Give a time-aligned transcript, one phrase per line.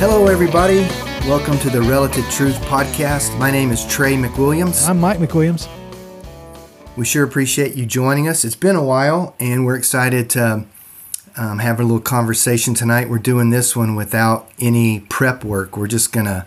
[0.00, 0.80] Hello, everybody.
[1.28, 3.38] Welcome to the Relative Truth Podcast.
[3.38, 4.88] My name is Trey McWilliams.
[4.88, 5.68] I'm Mike McWilliams.
[6.96, 8.44] We sure appreciate you joining us.
[8.44, 10.64] It's been a while, and we're excited to
[11.36, 13.08] um, have a little conversation tonight.
[13.08, 15.76] We're doing this one without any prep work.
[15.76, 16.46] We're just going to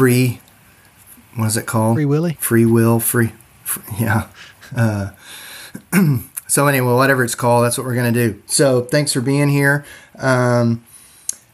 [0.00, 0.40] free,
[1.36, 1.94] what is it called?
[1.96, 2.38] Free Willy?
[2.40, 4.28] Free will, free, free yeah.
[4.74, 5.10] Uh,
[6.46, 8.42] so, anyway, whatever it's called, that's what we're going to do.
[8.46, 9.84] So, thanks for being here.
[10.18, 10.82] Um,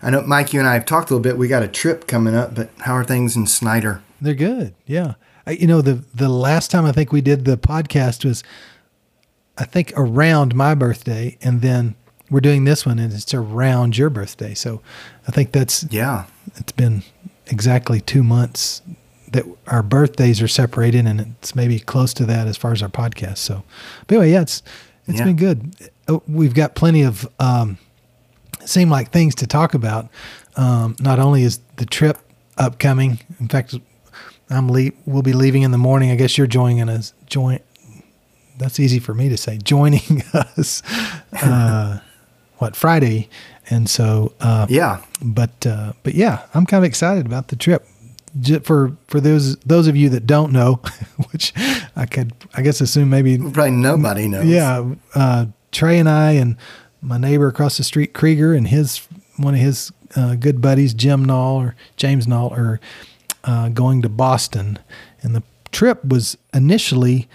[0.00, 1.36] I know, Mike, you and I have talked a little bit.
[1.36, 4.00] We got a trip coming up, but how are things in Snyder?
[4.20, 4.74] They're good.
[4.86, 5.14] Yeah.
[5.44, 8.44] I, you know, the the last time I think we did the podcast was,
[9.58, 11.96] I think around my birthday, and then
[12.30, 14.54] we're doing this one, and it's around your birthday.
[14.54, 14.82] So,
[15.26, 16.26] I think that's Yeah.
[16.54, 17.02] it's been
[17.48, 18.82] exactly two months
[19.32, 22.88] that our birthdays are separated, and it's maybe close to that as far as our
[22.88, 23.38] podcast.
[23.38, 23.62] So,
[24.06, 24.62] but anyway, yeah, it's
[25.06, 25.24] it's Yeah.
[25.26, 25.74] been good.
[26.08, 27.78] Uh, We've got plenty of um,
[28.64, 30.08] seem like things to talk about.
[30.56, 32.18] Um, not only is the trip
[32.56, 33.74] upcoming, in fact,
[34.48, 36.10] I'm le- we'll be leaving in the morning.
[36.10, 37.12] I guess you're joining us.
[37.26, 37.58] Join.
[38.58, 39.58] That's easy for me to say.
[39.58, 40.82] Joining us,
[41.42, 41.98] uh,
[42.58, 43.28] what Friday,
[43.70, 45.02] and so uh, Yeah.
[45.22, 47.86] but uh, but yeah, I'm kind of excited about the trip.
[48.64, 50.80] For for those those of you that don't know,
[51.32, 51.52] which
[51.96, 54.44] I could I guess assume maybe Probably nobody knows.
[54.46, 56.56] yeah, uh, Trey and I and
[57.00, 59.06] my neighbor across the street, Krieger, and his
[59.38, 62.78] one of his uh, good buddies, Jim Knoll or James Knoll, are
[63.44, 64.78] uh, going to Boston,
[65.22, 67.28] and the trip was initially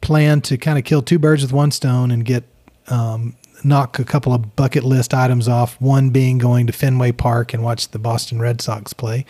[0.00, 2.44] planned to kind of kill two birds with one stone and get
[2.88, 5.80] um, knock a couple of bucket list items off.
[5.80, 9.24] One being going to Fenway Park and watch the Boston Red Sox play,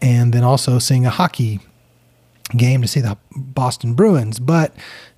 [0.00, 1.60] and then also seeing a hockey
[2.56, 4.38] game to see the Boston Bruins.
[4.38, 4.74] But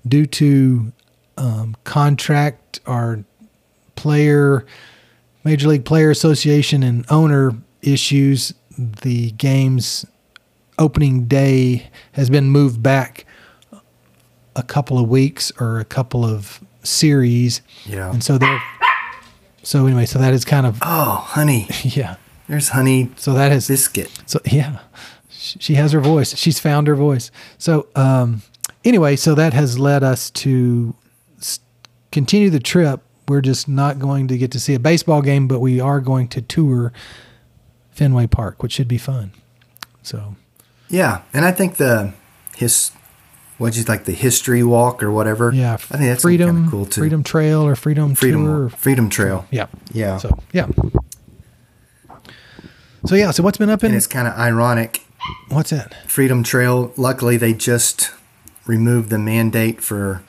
[0.07, 0.93] due to
[1.37, 3.25] um, contract or
[3.97, 4.65] player,
[5.45, 7.53] Major League Player Association and owner
[7.83, 10.05] issues, the game's
[10.79, 13.25] opening day has been moved back
[14.55, 17.61] a couple of weeks or a couple of series.
[17.85, 18.11] Yeah.
[18.11, 18.63] And so they're,
[19.63, 21.69] so anyway, so that is kind of, Oh, honey.
[21.83, 22.17] yeah.
[22.49, 24.11] There's honey So that is biscuit.
[24.27, 24.79] so yeah,
[25.29, 26.37] she has her voice.
[26.37, 27.31] She's found her voice.
[27.59, 28.43] So um,
[28.85, 30.95] anyway, so that has led us to
[32.13, 33.01] continue the trip.
[33.29, 36.29] We're just not going to get to see a baseball game, but we are going
[36.29, 36.93] to tour
[37.91, 39.33] Fenway Park, which should be fun.
[40.03, 40.37] So
[40.89, 41.23] Yeah.
[41.33, 42.13] And I think the
[42.57, 42.93] his
[43.59, 45.53] what'd you like the history walk or whatever?
[45.53, 47.01] yeah, I think that's Freedom kind of cool too.
[47.01, 48.69] Freedom Trail or Freedom, Freedom Tour.
[48.71, 49.47] Freedom Trail.
[49.51, 49.67] Yeah.
[49.93, 50.19] Yeah.
[50.19, 50.69] So yeah.
[53.07, 53.31] So yeah.
[53.31, 53.89] So what's been up in?
[53.89, 55.03] and it's kind of ironic.
[55.49, 55.95] What's that?
[56.09, 58.13] Freedom Trail, luckily they just
[58.67, 60.23] removed the mandate for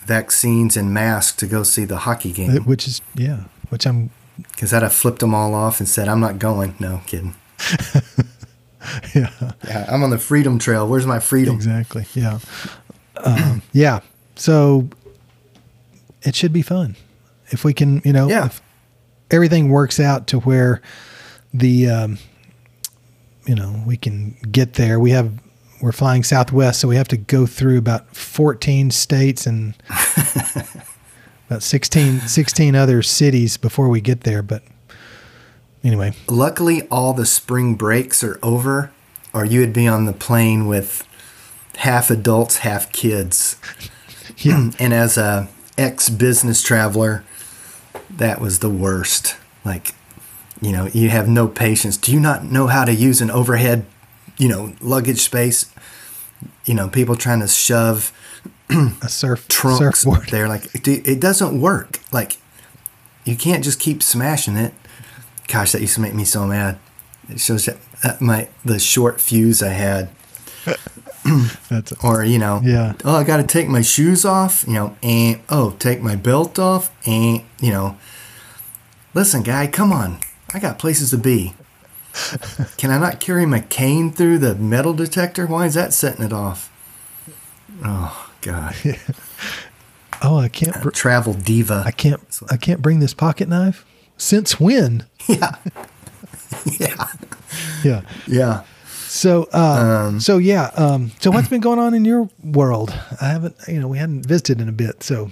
[0.00, 2.64] vaccines and masks to go see the hockey game.
[2.64, 3.44] Which is yeah.
[3.68, 4.10] Which I'm
[4.52, 6.74] Because I'd have flipped them all off and said, I'm not going.
[6.80, 7.34] No, kidding.
[9.14, 9.30] yeah.
[9.66, 10.86] Yeah, I'm on the freedom trail.
[10.88, 11.54] Where's my freedom?
[11.54, 12.06] Exactly.
[12.14, 12.38] Yeah.
[13.24, 14.00] Um, yeah.
[14.36, 14.88] So
[16.22, 16.96] it should be fun
[17.50, 18.46] if we can, you know, Yeah.
[18.46, 18.62] if
[19.30, 20.80] everything works out to where
[21.52, 22.18] the, um,
[23.46, 24.98] you know, we can get there.
[25.00, 25.32] We have,
[25.82, 29.74] we're flying Southwest, so we have to go through about 14 states and
[31.48, 34.42] about 16, 16 other cities before we get there.
[34.42, 34.62] But
[35.84, 38.92] anyway, Luckily, all the spring breaks are over,
[39.32, 41.06] or you would be on the plane with
[41.76, 43.56] half adults, half kids.
[44.38, 45.48] yeah, And as a
[45.78, 47.24] ex business traveler,
[48.10, 49.36] that was the worst.
[49.64, 49.94] Like,
[50.60, 51.96] you know, you have no patience.
[51.96, 53.86] Do you not know how to use an overhead,
[54.36, 55.72] you know, luggage space?
[56.64, 58.12] You know, people trying to shove
[58.70, 60.28] a surf trunks surfboard.
[60.28, 60.48] there.
[60.48, 62.00] Like, it, it doesn't work.
[62.12, 62.36] Like,
[63.24, 64.74] you can't just keep smashing it.
[65.50, 66.78] Gosh, that used to make me so mad.
[67.28, 70.10] It shows that my the short fuse I had,
[71.68, 72.94] That's or you know, Yeah.
[73.04, 74.64] Oh, I got to take my shoes off.
[74.66, 77.96] You know, and oh, take my belt off, and you know,
[79.14, 80.18] listen, guy, come on,
[80.54, 81.54] I got places to be.
[82.76, 85.46] Can I not carry my cane through the metal detector?
[85.46, 86.68] Why is that setting it off?
[87.84, 88.74] Oh God,
[90.22, 90.76] oh, I can't.
[90.76, 91.82] Uh, br- travel diva.
[91.86, 92.20] I can't.
[92.50, 93.84] I can't bring this pocket knife.
[94.20, 95.06] Since when?
[95.28, 95.54] yeah,
[96.78, 97.06] yeah,
[97.82, 98.02] Yeah.
[98.26, 98.64] yeah.
[99.08, 100.70] So, uh, so yeah.
[100.76, 102.90] Um, so what's been going on in your world?
[103.20, 103.56] I haven't.
[103.66, 105.02] You know, we hadn't visited in a bit.
[105.02, 105.30] So,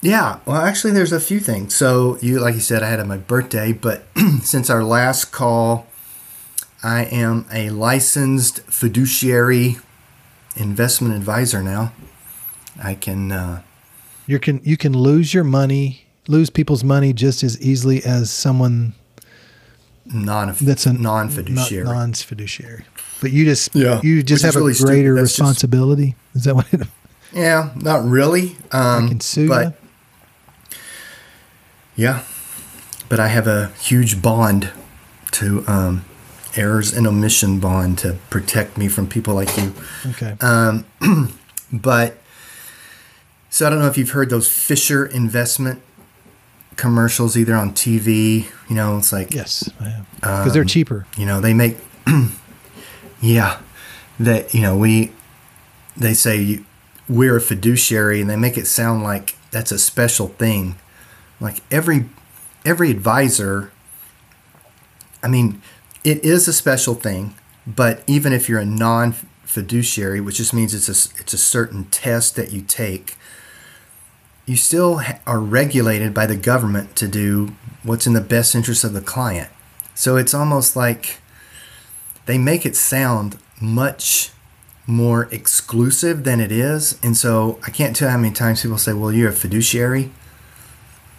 [0.00, 1.74] Yeah, well, actually, there's a few things.
[1.76, 4.02] So, you, like you said, I had my birthday, but
[4.42, 5.86] since our last call,
[6.82, 9.76] I am a licensed fiduciary
[10.56, 11.92] investment advisor now.
[12.82, 13.30] I can.
[13.32, 13.62] Uh,
[14.26, 18.94] you can you can lose your money, lose people's money just as easily as someone
[20.06, 21.84] non that's a non fiduciary.
[21.84, 22.84] Non fiduciary.
[23.20, 25.20] But you just Yeah, you just which have is really a greater stupid.
[25.22, 26.14] That's just- responsibility.
[26.34, 26.86] Is that what it?
[27.32, 28.56] Yeah, not really.
[28.72, 29.74] Um, can sue but
[30.70, 30.76] you?
[31.96, 32.22] yeah,
[33.08, 34.70] but I have a huge bond
[35.32, 36.04] to um,
[36.56, 39.74] errors and omission bond to protect me from people like you.
[40.06, 40.36] Okay.
[40.40, 40.86] Um,
[41.72, 42.16] but
[43.50, 45.82] so I don't know if you've heard those Fisher investment
[46.78, 48.46] commercials either on TV.
[48.70, 49.68] You know, it's like yes,
[50.14, 51.06] because they're um, cheaper.
[51.18, 51.76] you know they make
[53.20, 53.60] yeah
[54.18, 55.12] that you know we
[55.96, 56.64] they say you,
[57.08, 60.76] we're a fiduciary and they make it sound like that's a special thing
[61.40, 62.08] like every
[62.64, 63.70] every advisor
[65.22, 65.60] i mean
[66.04, 67.34] it is a special thing
[67.66, 71.84] but even if you're a non fiduciary which just means it's a it's a certain
[71.84, 73.16] test that you take
[74.48, 78.92] you still are regulated by the government to do what's in the best interest of
[78.92, 79.50] the client
[79.94, 81.18] so it's almost like
[82.26, 84.30] they make it sound much
[84.86, 86.98] more exclusive than it is.
[87.02, 90.12] And so I can't tell how many times people say, well, you're a fiduciary.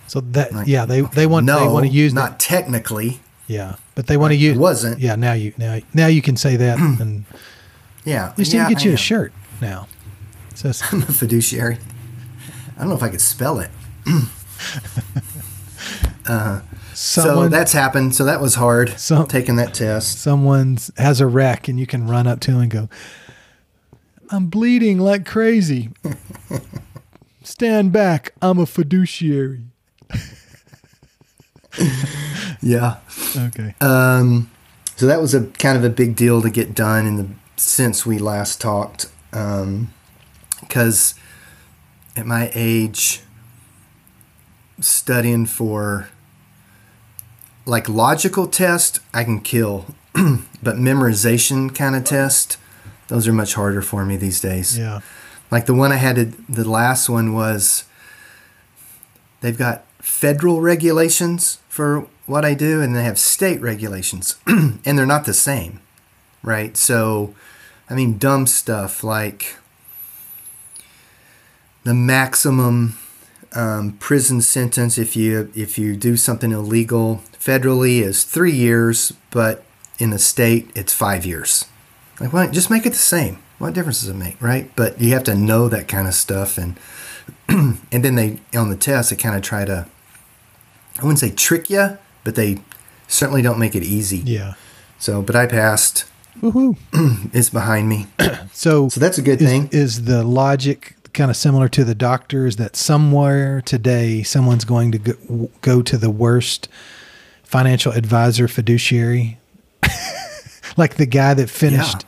[0.07, 2.39] So that Like, yeah, they they want no, they want to use not that.
[2.39, 3.19] technically.
[3.47, 4.99] Yeah, but they want to use wasn't.
[4.99, 7.25] Yeah, now you now now you can say that and
[8.05, 8.27] Yeah.
[8.29, 8.95] at least yeah, you can get I you am.
[8.95, 9.87] a shirt now.
[10.51, 11.77] It says I'm a fiduciary.
[12.79, 13.69] I don't know if I could spell it.
[16.25, 16.61] so
[16.93, 18.15] someone that's happened.
[18.15, 18.97] So that was hard.
[18.99, 20.19] Some- taking that test.
[20.19, 22.89] someone has a wreck and you can run up to him and go,
[24.29, 25.89] "I'm bleeding like crazy.
[27.43, 28.33] Stand back.
[28.41, 29.65] I'm a fiduciary."
[32.61, 32.97] Yeah.
[33.37, 33.73] Okay.
[33.79, 34.49] Um,
[34.97, 38.05] so that was a kind of a big deal to get done in the since
[38.05, 39.05] we last talked.
[39.31, 41.13] Because
[42.19, 43.21] at my age,
[44.81, 46.09] studying for
[47.65, 52.57] like logical test, I can kill, but memorization kind of test,
[53.07, 54.77] those are much harder for me these days.
[54.77, 54.99] yeah.
[55.49, 57.85] Like the one I had, to, the last one was
[59.41, 65.07] they've got federal regulations for what I do, and they have state regulations, and they're
[65.07, 65.79] not the same,
[66.43, 66.77] right?
[66.77, 67.33] So,
[67.89, 69.55] I mean, dumb stuff like
[71.89, 72.95] the maximum
[73.53, 79.63] um, prison sentence if you if you do something illegal federally is three years, but
[79.97, 81.65] in the state it's five years.
[82.19, 83.39] Like, why just make it the same?
[83.57, 84.69] What difference does it make, right?
[84.75, 86.77] But you have to know that kind of stuff, and
[87.47, 89.87] and then they on the test they kind of try to,
[90.99, 92.59] I wouldn't say trick you, but they
[93.07, 94.19] certainly don't make it easy.
[94.19, 94.53] Yeah.
[94.99, 96.05] So, but I passed.
[96.39, 96.77] Woohoo.
[97.33, 98.05] It's behind me.
[98.53, 99.69] So So that's a good is, thing.
[99.71, 104.97] Is the logic kind of similar to the doctors that somewhere today someone's going to
[104.97, 106.67] go, go to the worst
[107.43, 109.37] financial advisor fiduciary?
[110.77, 112.05] like the guy that finished,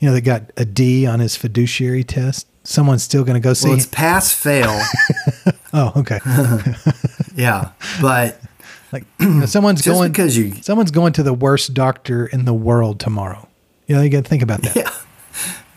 [0.00, 2.46] you know, that got a D on his fiduciary test.
[2.64, 3.68] Someone's still going to go see.
[3.68, 4.80] Well, it's pass fail.
[5.72, 6.20] oh, okay.
[7.34, 7.70] yeah,
[8.00, 8.40] but
[8.92, 9.04] like
[9.46, 13.48] someone's going because you someone's going to the worst doctor in the world tomorrow.
[13.88, 14.76] You know, you got to think about that.
[14.76, 14.90] yeah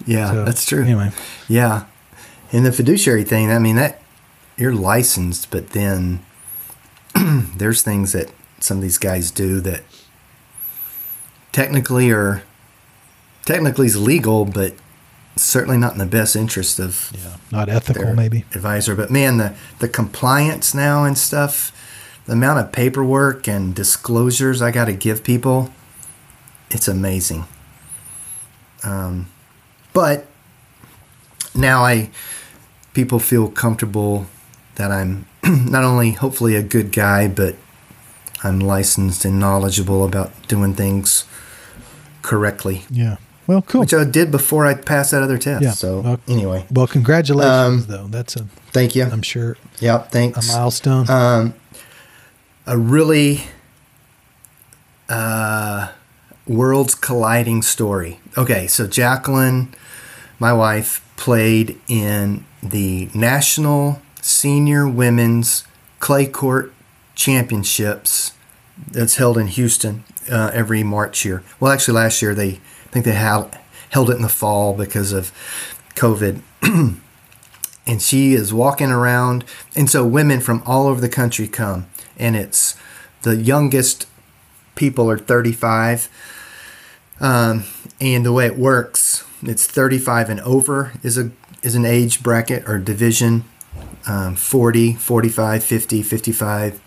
[0.06, 0.84] yeah So, that's true.
[0.84, 1.12] Anyway,
[1.48, 1.86] Yeah.
[2.52, 4.02] And the fiduciary thing, I mean that
[4.58, 6.24] you're licensed, but then
[7.58, 9.84] there's things that some of these guys do that
[11.52, 12.44] technically are
[13.46, 14.74] technically is legal, but
[15.36, 18.46] certainly not in the best interest of yeah, not ethical, maybe.
[18.54, 18.96] advisor.
[18.96, 21.72] But man, the the compliance now and stuff,
[22.26, 25.72] the amount of paperwork and disclosures I got to give people,
[26.72, 27.46] it's amazing.
[28.84, 29.28] Um,
[29.94, 30.28] but
[31.66, 32.10] now I
[32.94, 34.26] people feel comfortable
[34.76, 37.56] that I'm not only hopefully a good guy, but
[38.44, 41.26] I'm licensed and knowledgeable about doing things
[42.22, 43.18] correctly, Yeah.
[43.48, 43.82] Well, cool.
[43.82, 45.62] which I did before I passed that other test.
[45.64, 45.72] Yeah.
[45.72, 48.08] So Well- anyway, Well, congratulations, Um, though.
[48.10, 49.04] That's a, thank you.
[49.06, 50.50] I'm sure, Yep, thanks.
[50.50, 51.08] a milestone.
[51.10, 51.54] Um,
[52.66, 53.44] a really
[55.10, 55.90] uh,
[56.48, 58.20] worlds colliding story.
[58.38, 59.74] Okay, so Jacqueline,
[60.40, 65.66] my wife, played in the National Senior Women's
[66.00, 66.74] Clay Court
[67.16, 68.34] Championships
[68.92, 71.44] that's held in Houston uh, every March here.
[71.60, 73.56] Well, actually, last year they I think they held
[73.90, 75.32] held it in the fall because of
[75.96, 76.42] COVID.
[77.88, 79.46] and she is walking around,
[79.76, 82.76] and so women from all over the country come, and it's
[83.22, 84.08] the youngest
[84.76, 86.10] people are 35
[87.20, 87.64] Um,
[88.02, 92.68] and the way it works, it's 35 and over is a is an age bracket
[92.68, 93.46] or division.
[94.08, 96.82] Um, 40, 45, 50, 55.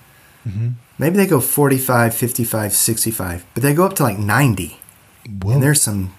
[0.99, 4.79] Maybe they go 45, 55, 65, but they go up to like 90.
[5.43, 5.53] Whoa.
[5.53, 6.15] And there's some.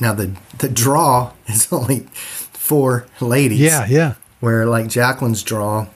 [0.00, 3.60] Now the the draw is only four ladies.
[3.60, 4.14] yeah, yeah.
[4.40, 5.86] Where like Jacqueline's draw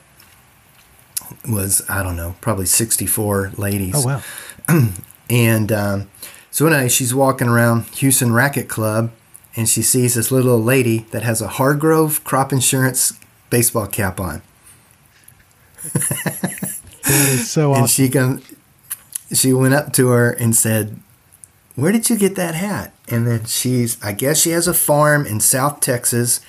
[1.49, 3.95] was I don't know probably 64 ladies.
[3.97, 4.23] Oh wow.
[5.31, 6.11] And um,
[6.51, 9.13] so anyway, she's walking around Houston Racket Club,
[9.55, 13.19] and she sees this little old lady that has a Hargrove crop insurance
[13.51, 14.43] baseball cap on,
[15.83, 18.43] That is so and she come,
[19.33, 20.99] she went up to her and said,
[21.75, 25.27] "Where did you get that hat?" And then she's, I guess she has a farm
[25.27, 26.41] in South Texas.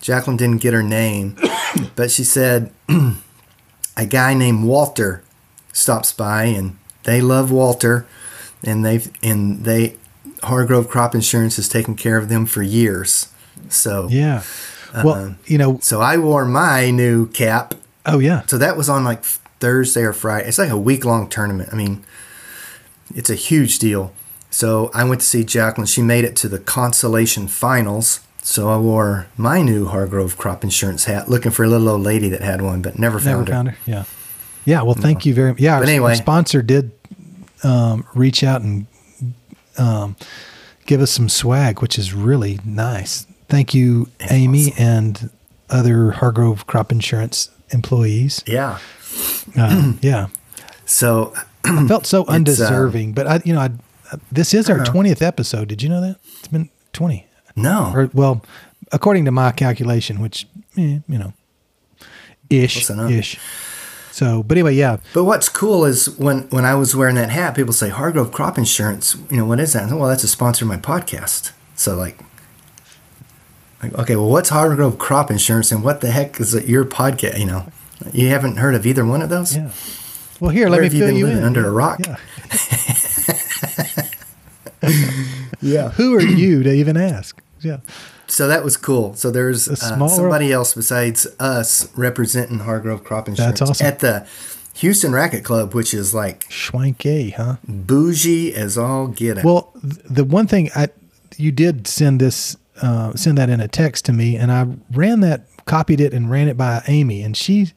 [0.00, 1.36] Jacqueline didn't get her name,
[1.96, 2.72] but she said
[3.96, 5.22] a guy named Walter
[5.72, 8.06] stops by, and they love Walter,
[8.62, 9.96] and they've and they
[10.44, 13.28] Hargrove Crop Insurance has taken care of them for years.
[13.68, 14.42] So yeah.
[15.04, 15.78] Well, you know.
[15.82, 17.74] so I wore my new cap.
[18.06, 18.42] Oh yeah.
[18.46, 20.46] So that was on like Thursday or Friday.
[20.48, 21.70] It's like a week long tournament.
[21.72, 22.04] I mean,
[23.14, 24.12] it's a huge deal.
[24.50, 25.86] So I went to see Jacqueline.
[25.88, 28.20] She made it to the consolation finals.
[28.42, 32.28] So I wore my new Hargrove crop insurance hat, looking for a little old lady
[32.28, 33.54] that had one, but never Never found her.
[33.54, 33.76] found her.
[33.86, 34.04] Yeah.
[34.64, 34.82] Yeah.
[34.82, 35.60] Well, thank you very much.
[35.60, 35.74] Yeah.
[35.74, 36.14] Our, But our anyway.
[36.14, 36.92] sponsor did
[37.64, 38.86] um, reach out and
[39.78, 40.16] um,
[40.86, 43.26] give us some swag, which is really nice.
[43.48, 45.30] Thank you, Amy, and
[45.70, 48.42] other Hargrove Crop Insurance employees.
[48.46, 48.78] Yeah.
[49.56, 50.28] Uh, yeah.
[50.86, 51.32] So
[51.64, 53.70] I felt so uh, undeserving, but I, you know, I,
[54.30, 55.68] this is our 20th episode.
[55.68, 56.18] Did you know that?
[56.38, 57.26] It's been 20.
[57.56, 58.44] no, Or, well,
[58.92, 61.32] according to my calculation, which, eh, you know,
[62.50, 63.38] ish, ish.
[64.14, 64.98] So, but anyway, yeah.
[65.12, 68.56] But what's cool is when when I was wearing that hat, people say Hargrove Crop
[68.56, 69.16] Insurance.
[69.28, 69.88] You know what is that?
[69.88, 71.50] Said, well, that's a sponsor of my podcast.
[71.74, 72.20] So like,
[73.82, 77.40] like okay, well, what's Hargrove Crop Insurance, and what the heck is it, your podcast?
[77.40, 77.72] You know,
[78.12, 79.56] you haven't heard of either one of those.
[79.56, 79.72] Yeah.
[80.38, 81.44] Well, here, Where let me have you fill been you living in.
[81.44, 81.98] under a rock?
[82.06, 82.16] Yeah.
[85.60, 85.88] Yeah.
[85.92, 87.40] Who are you to even ask?
[87.60, 87.78] Yeah.
[88.26, 89.14] So that was cool.
[89.14, 89.76] So there's uh,
[90.08, 93.86] somebody else besides us representing Hargrove Crop Insurance awesome.
[93.86, 94.26] at the
[94.74, 97.56] Houston Racket Club, which is like Schwanky, huh?
[97.66, 99.44] bougie as all get out.
[99.44, 100.88] Well, the one thing I,
[101.36, 105.20] you did send this, uh, send that in a text to me, and I ran
[105.20, 107.72] that, copied it, and ran it by Amy, and she,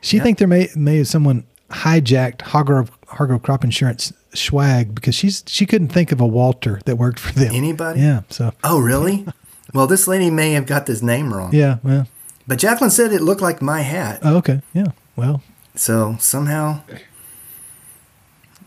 [0.00, 5.44] she think there may may have someone hijacked Hargrove Hargrove Crop Insurance swag because she's
[5.46, 7.54] she couldn't think of a Walter that worked for them.
[7.54, 8.00] Anybody?
[8.00, 8.22] Yeah.
[8.30, 9.26] So oh, really?
[9.74, 11.54] well, this lady may have got this name wrong.
[11.54, 11.78] yeah.
[11.82, 12.06] Well.
[12.46, 14.20] But Jacqueline said it looked like my hat.
[14.22, 14.60] Oh, okay.
[14.72, 14.88] Yeah.
[15.16, 15.42] Well.
[15.76, 16.80] So somehow,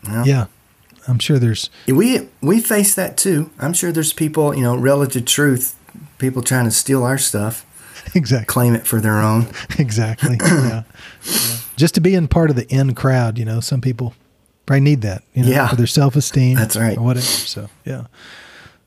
[0.08, 0.46] well, Yeah.
[1.06, 1.68] I'm sure there's.
[1.86, 3.50] we we face that too.
[3.58, 5.76] I'm sure there's people, you know, relative truth,
[6.18, 7.66] people trying to steal our stuff,
[8.14, 8.46] Exactly.
[8.46, 9.48] claim it for their own.
[9.78, 10.38] exactly.
[10.40, 10.82] Yeah.
[11.24, 11.56] Yeah.
[11.76, 14.14] Just to be in part of the in crowd, you know, some people
[14.64, 15.68] probably need that, you know, Yeah.
[15.68, 16.56] for their self esteem.
[16.56, 16.96] That's right.
[16.96, 17.26] Or whatever.
[17.26, 18.04] So, yeah.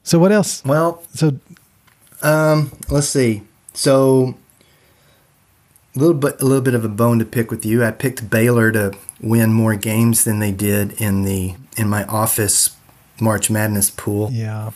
[0.02, 0.64] So, what else?
[0.66, 1.38] Well, So,
[2.22, 3.44] um, let's see.
[3.74, 4.36] So
[5.96, 7.84] a little bit a little bit of a bone to pick with you.
[7.84, 12.76] I picked Baylor to win more games than they did in the in my office
[13.20, 14.72] March Madness pool, yeah.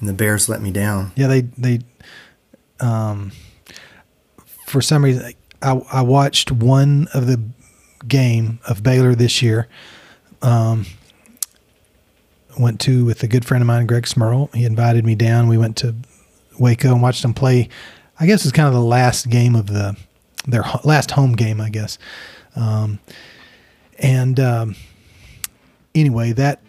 [0.00, 1.12] and the Bears let me down.
[1.16, 1.26] Yeah.
[1.28, 1.80] They, they,
[2.80, 3.32] um,
[4.66, 7.40] for some reason, I, I watched one of the
[8.06, 9.68] game of Baylor this year.
[10.40, 10.86] Um,
[12.58, 14.54] went to with a good friend of mine, Greg Smurl.
[14.54, 15.48] He invited me down.
[15.48, 15.94] We went to
[16.58, 17.68] Waco and watched them play.
[18.18, 19.96] I guess it's kind of the last game of the
[20.46, 21.98] their last home game, I guess.
[22.56, 22.98] Um,
[23.98, 24.76] and um,
[25.94, 26.60] anyway, that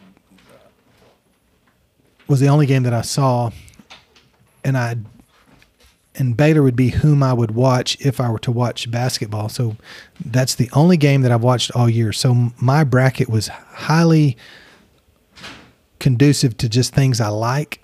[2.28, 3.52] was the only game that I saw,
[4.64, 4.98] and I
[6.16, 9.50] and Baylor would be whom I would watch if I were to watch basketball.
[9.50, 9.78] So
[10.24, 12.14] that's the only game that I've watched all year.
[12.14, 14.38] So my bracket was highly
[16.00, 17.83] conducive to just things I like.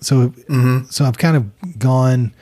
[0.00, 0.32] So
[0.90, 2.32] so I've kind of gone.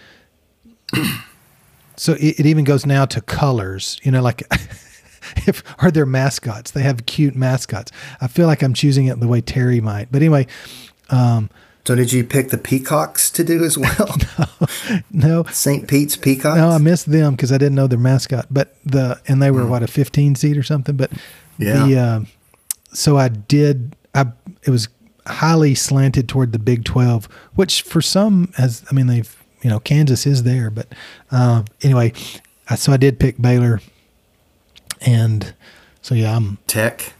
[1.97, 3.99] so it, it even goes now to colors.
[4.03, 4.43] You know, like
[5.47, 6.71] if are there mascots?
[6.71, 7.93] They have cute mascots.
[8.21, 10.11] I feel like I'm choosing it the way Terry might.
[10.13, 10.47] But anyway,
[11.11, 11.51] um,
[11.87, 14.17] So did you pick the Peacocks to do as well?
[14.39, 14.67] no,
[15.11, 15.43] no.
[15.45, 15.89] St.
[15.89, 16.59] Pete's Peacocks.
[16.59, 18.47] No, I missed them because I didn't know their mascot.
[18.51, 20.97] But the and they were what a 15 seed or something.
[20.97, 21.11] But
[21.59, 21.87] Yeah.
[21.87, 22.21] the uh,
[22.93, 23.97] so I did.
[24.15, 24.27] I
[24.63, 24.89] it was
[25.27, 29.81] highly slanted toward the Big 12, which for some has I mean they've you know
[29.81, 30.89] Kansas is there, but
[31.31, 32.13] uh, anyway,
[32.69, 33.81] I, so I did pick Baylor,
[35.01, 35.55] and
[36.03, 37.13] so yeah, I'm Tech.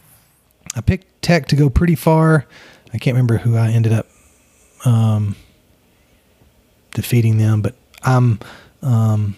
[0.75, 2.47] I picked Tech to go pretty far.
[2.93, 4.07] I can't remember who I ended up
[4.85, 5.37] um,
[6.95, 8.39] defeating them, but I'm
[8.83, 9.37] um,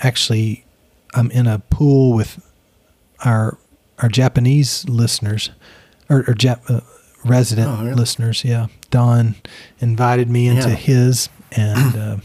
[0.00, 0.64] actually
[1.14, 2.44] I'm in a pool with
[3.24, 3.58] our
[3.98, 5.50] our Japanese listeners
[6.08, 6.80] or, or Jap, uh,
[7.24, 7.94] resident Oh, really?
[7.94, 8.44] listeners.
[8.44, 9.34] Yeah, Don
[9.80, 10.74] invited me into Yeah.
[10.76, 12.16] his, and uh,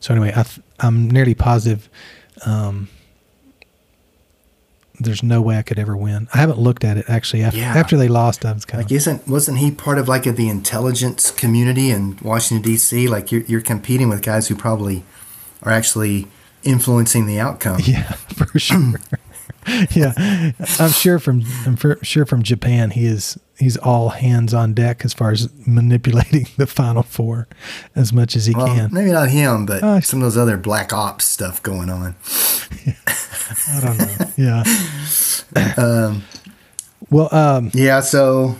[0.00, 1.88] so anyway, I th- I'm nearly positive.
[2.46, 2.88] Um,
[5.00, 6.28] there's no way I could ever win.
[6.34, 7.42] I haven't looked at it actually.
[7.44, 7.72] After, Yeah.
[7.74, 10.24] after they lost, I was kind of Like, of isn't wasn't he part of like
[10.24, 13.06] the intelligence community in Washington D.C.?
[13.08, 15.04] Like, you're you're competing with guys who probably
[15.62, 16.26] are actually
[16.64, 17.80] influencing the outcome.
[17.84, 18.94] Yeah, for sure.
[19.92, 25.04] yeah, I'm sure from I'm sure from Japan he is he's all hands on deck
[25.04, 27.48] as far as manipulating the final four
[27.96, 28.90] as much as he Well, can.
[28.92, 32.14] maybe not him, but I- some of those other black ops stuff going on.
[33.68, 34.26] I don't know.
[34.36, 34.64] Yeah.
[35.78, 36.24] Um,
[37.10, 38.00] Well, um, yeah.
[38.00, 38.56] So,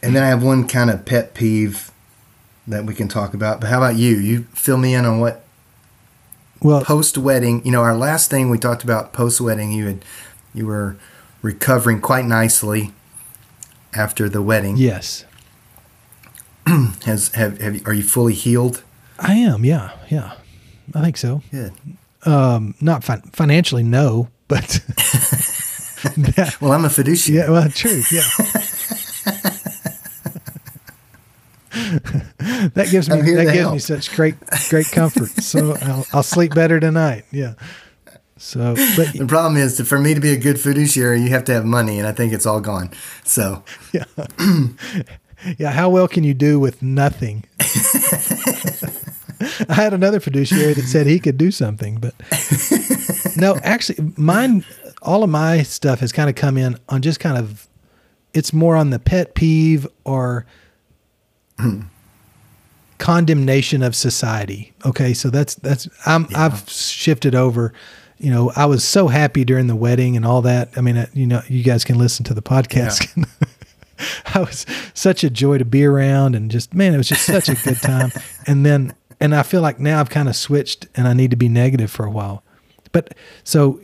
[0.00, 1.90] and then I have one kind of pet peeve
[2.68, 3.60] that we can talk about.
[3.60, 4.16] But how about you?
[4.16, 5.44] You fill me in on what
[6.62, 7.64] well, post wedding.
[7.64, 9.72] You know, our last thing we talked about post wedding.
[9.72, 10.04] You had
[10.54, 10.96] you were
[11.42, 12.92] recovering quite nicely
[13.98, 14.76] after the wedding.
[14.76, 15.24] yes,
[17.04, 18.82] Has have, have you- are you fully healed?
[19.18, 19.64] I am.
[19.64, 20.34] Yeah, yeah,
[20.94, 21.42] I think so.
[21.50, 21.72] Good.
[22.24, 24.80] Um, not fin- financially, no, but
[26.36, 27.40] yeah, Well, I'm a fiduciary.
[27.40, 28.22] yeah, well, true, yeah.
[31.70, 33.72] that gives me that gives help.
[33.74, 34.34] me such great
[34.70, 35.28] great comfort.
[35.42, 37.24] So I'll, I'll sleep better tonight.
[37.30, 37.54] Yeah.
[38.38, 41.44] So, but The problem is that for me to be a good fiduciary, you have
[41.44, 42.90] to have money, and I think it's all gone.
[43.24, 44.04] So yeah,
[45.58, 45.72] yeah.
[45.72, 47.44] How well can you do with nothing?
[49.68, 52.14] I had another fiduciary that said he could do something, but
[53.36, 54.64] no, actually, mine,
[55.02, 57.68] all of my stuff has kind of come in on just kind of,
[58.34, 60.44] it's more on the pet peeve or
[61.58, 61.82] hmm.
[62.98, 64.72] condemnation of society.
[64.84, 67.72] Okay, so that's that's I'm I've shifted over.
[68.18, 70.70] You know, I was so happy during the wedding and all that.
[70.76, 73.26] I mean, uh, you know, you guys can listen to the podcast.
[74.34, 77.48] I was such a joy to be around and just man, it was just such
[77.48, 78.12] a good time.
[78.46, 81.36] and then and I feel like now I've kind of switched and I need to
[81.36, 82.42] be negative for a while.
[82.92, 83.80] But so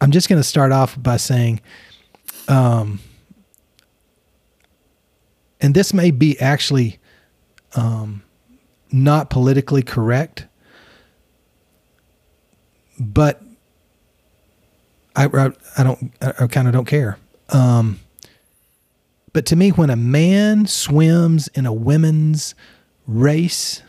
[0.00, 1.60] I'm just going to start off by saying
[2.48, 3.00] um
[5.60, 6.98] and this may be actually
[7.74, 8.22] um
[8.90, 10.46] not politically correct
[12.98, 13.42] but
[15.14, 17.18] I, I, I don't I kind of don't care.
[17.50, 18.00] Um,
[19.32, 22.54] but to me, when a man swims in a women's
[23.06, 23.82] race,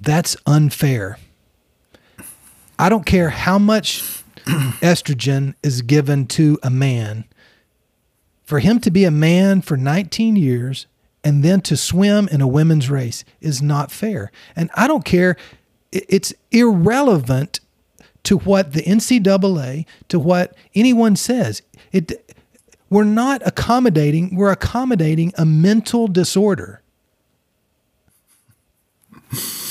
[0.00, 1.18] that's unfair.
[2.78, 4.02] I don't care how much
[4.82, 7.24] estrogen is given to a man.
[8.44, 10.86] For him to be a man for 19 years
[11.22, 14.30] and then to swim in a women's race is not fair.
[14.54, 15.36] And I don't care,
[15.92, 17.60] it's irrelevant
[18.24, 21.62] to what the NCAA, to what anyone says.
[21.92, 22.34] It,
[22.90, 26.80] we're not accommodating, we're accommodating a mental disorder.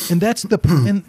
[0.09, 1.03] And that's the and,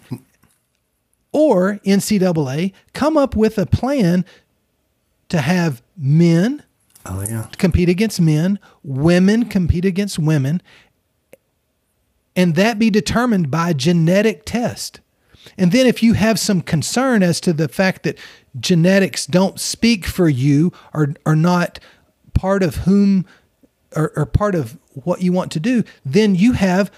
[1.31, 4.25] or NCAA come up with a plan
[5.29, 6.63] to have men
[7.05, 7.47] Oh yeah.
[7.57, 10.61] compete against men, women compete against women,
[12.35, 15.01] and that be determined by genetic test.
[15.57, 18.17] And then if you have some concern as to the fact that
[18.59, 21.79] genetics don't speak for you or are not
[22.33, 23.25] part of whom
[23.95, 26.91] or, or part of what you want to do, then you have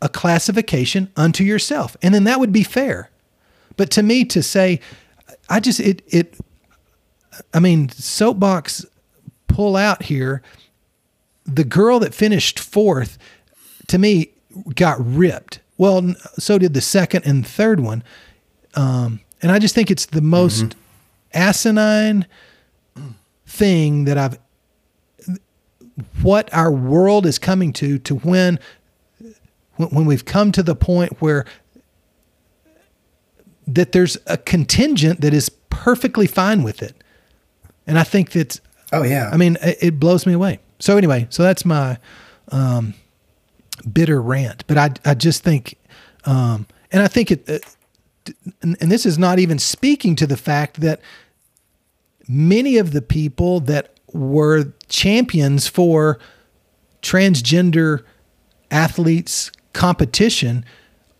[0.00, 1.96] a classification unto yourself.
[2.02, 3.10] And then that would be fair.
[3.76, 4.80] But to me to say
[5.48, 6.36] I just it it
[7.54, 8.84] I mean soapbox
[9.46, 10.42] pull out here
[11.44, 13.18] the girl that finished fourth
[13.88, 14.30] to me
[14.74, 18.02] got ripped well so did the second and third one
[18.74, 20.76] um, and i just think it's the most
[21.34, 22.26] asinine
[23.46, 24.38] thing that i've
[26.22, 28.58] what our world is coming to to when
[29.76, 31.44] when we've come to the point where
[33.66, 36.94] that there's a contingent that is perfectly fine with it
[37.86, 38.60] and i think that
[38.92, 39.30] Oh yeah.
[39.32, 40.60] I mean, it, it blows me away.
[40.78, 41.98] So anyway, so that's my
[42.48, 42.94] um,
[43.90, 44.64] bitter rant.
[44.66, 45.78] But I, I just think,
[46.24, 47.58] um, and I think it, uh,
[48.60, 51.00] and, and this is not even speaking to the fact that
[52.28, 56.18] many of the people that were champions for
[57.00, 58.04] transgender
[58.70, 60.64] athletes competition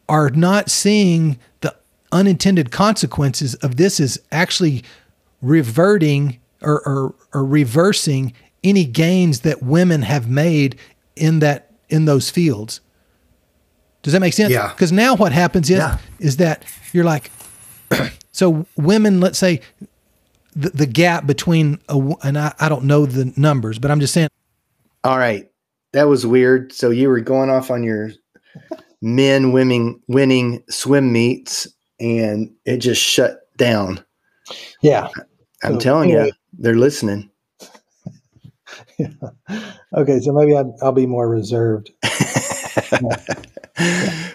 [0.09, 1.75] are not seeing the
[2.13, 4.85] unintended consequences of this is actually
[5.41, 10.77] reverting or, or, or reversing any gains that women have made
[11.17, 12.81] in that in those fields
[14.03, 14.51] Does that make sense?
[14.53, 14.69] Yeah.
[14.73, 15.99] Because now what happens is Yeah.
[16.19, 17.31] is that you're like,
[18.33, 19.61] so women, let's say,
[20.57, 24.01] the, the gap between a w- and I, I don't know the numbers, but I'm
[24.01, 24.29] just saying
[25.05, 25.49] All right.
[25.93, 26.73] That was weird.
[26.73, 28.11] So you were going off on your
[29.01, 31.67] men winning winning swim meets
[32.01, 34.05] and it just shut down.
[34.81, 35.09] Yeah.
[35.63, 36.27] I'm So, telling anyway.
[36.27, 37.31] you, they're listening.
[39.95, 41.91] Okay, so maybe I'll, I'll be more reserved.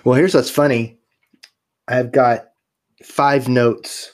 [0.03, 0.99] well, here's what's funny.
[1.87, 2.49] I've got
[3.03, 4.13] five notes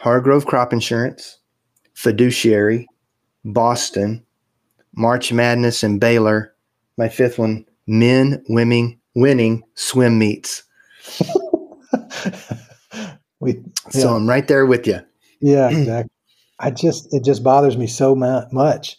[0.00, 1.38] Hargrove Crop Insurance,
[1.94, 2.88] Fiduciary,
[3.44, 4.26] Boston,
[4.96, 6.52] March Madness, and Baylor.
[6.96, 10.64] My fifth one men, women, winning swim meets.
[13.40, 15.00] We So I'm right there with you.
[15.40, 16.10] Yeah, exactly.
[16.58, 18.98] I just it just bothers me so much,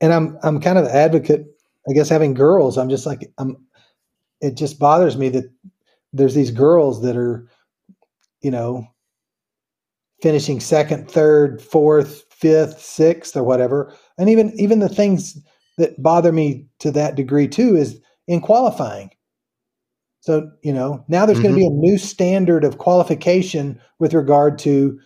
[0.00, 1.46] and I'm I'm kind of advocate.
[1.88, 3.56] I guess having girls, I'm just like I'm.
[4.40, 5.50] It just bothers me that
[6.12, 7.48] there's these girls that are,
[8.42, 8.86] you know,
[10.20, 15.38] finishing second, third, fourth, fifth, sixth, or whatever, and even even the things
[15.78, 19.10] that bother me to that degree too is in qualifying.
[20.20, 21.80] So you know now there's going to mm-hmm.
[21.80, 24.98] be a new standard of qualification with regard to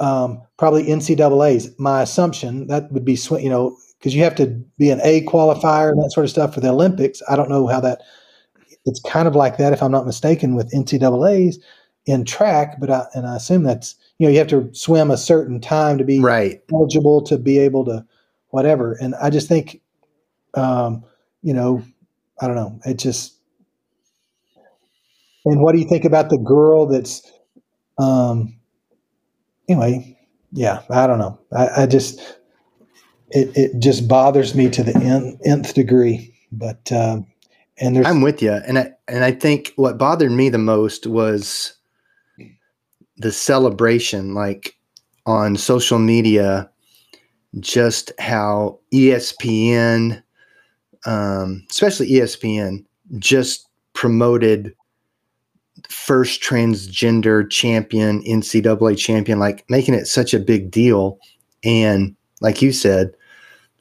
[0.00, 1.78] um, probably NCAA's.
[1.78, 4.46] My assumption that would be, sw- you know, because you have to
[4.78, 7.22] be an A qualifier and that sort of stuff for the Olympics.
[7.28, 8.00] I don't know how that.
[8.86, 11.58] It's kind of like that, if I'm not mistaken, with NCAA's
[12.06, 15.18] in track, but I, and I assume that's you know you have to swim a
[15.18, 16.62] certain time to be Right.
[16.72, 18.04] eligible to be able to
[18.48, 18.94] whatever.
[18.94, 19.80] And I just think,
[20.54, 21.04] um,
[21.42, 21.82] you know,
[22.40, 22.80] I don't know.
[22.86, 23.36] It just.
[25.44, 27.22] And what do you think about the girl that's,
[27.98, 28.59] um,
[29.70, 30.18] anyway,
[30.52, 31.38] yeah, I don't know.
[31.52, 32.20] I, I just,
[33.30, 34.94] it, it just bothers me to the
[35.44, 36.34] nth, degree.
[36.50, 37.26] But, um,
[37.78, 38.52] and there's, I'm with you.
[38.52, 41.74] And I and I think what bothered me the most was
[43.16, 44.76] the celebration, like
[45.24, 46.68] on social media,
[47.60, 50.22] just how ESPN,
[51.06, 52.84] um, especially ESPN,
[53.18, 54.74] just promoted
[55.88, 61.18] first transgender champion, NCAA champion, like making it such a big deal.
[61.64, 63.14] And like you said,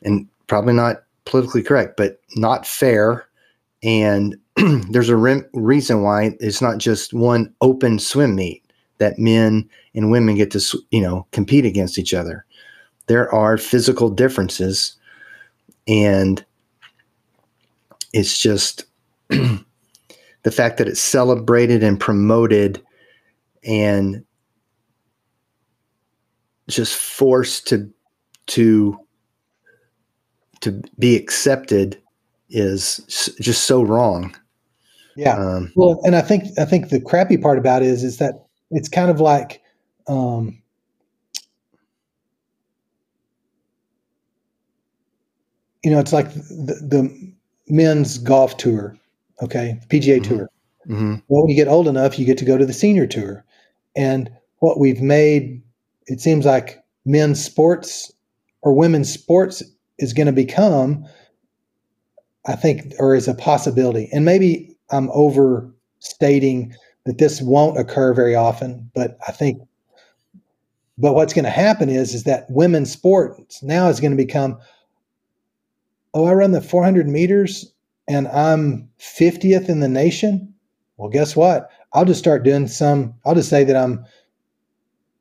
[0.03, 3.27] and probably not politically correct, but not fair.
[3.83, 4.35] And
[4.89, 8.63] there's a rem- reason why it's not just one open swim meet
[8.97, 12.45] that men and women get to, you know, compete against each other.
[13.07, 14.95] There are physical differences,
[15.87, 16.43] and
[18.13, 18.85] it's just
[20.43, 22.81] the fact that it's celebrated and promoted
[23.63, 24.23] and
[26.67, 27.89] just forced to
[28.47, 28.97] to
[30.61, 32.01] to be accepted
[32.49, 32.97] is
[33.39, 34.35] just so wrong.
[35.15, 35.35] yeah.
[35.37, 38.45] Um, Well, and I think I think the crappy part about it is is that
[38.71, 39.61] it's kind of like
[40.07, 40.61] um,
[45.83, 47.33] you know, it's like the, the
[47.67, 48.97] men's golf tour,
[49.41, 50.23] okay, PGA Mhm.
[50.23, 50.49] tour.
[50.87, 51.21] mhm.
[51.27, 53.45] Well, when you get old enough, you get to go to the senior tour,
[53.95, 55.61] and what we've made
[56.07, 58.11] it seems like men's sports
[58.61, 59.61] or women's sports
[59.99, 61.05] is going to become
[62.45, 64.09] I think, or is a possibility.
[64.11, 66.73] And maybe I'm overstating
[67.05, 69.61] that this won't occur very often, but I think,
[70.97, 74.57] but what's going to happen is, is that women's sports now is going to become,
[76.13, 77.71] oh, I run the 400 meters
[78.09, 80.53] and I'm 50th in the nation.
[80.97, 81.69] Well, guess what?
[81.93, 84.05] I'll just start doing some, I'll just say that I'm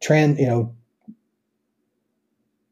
[0.00, 0.74] trans, you know,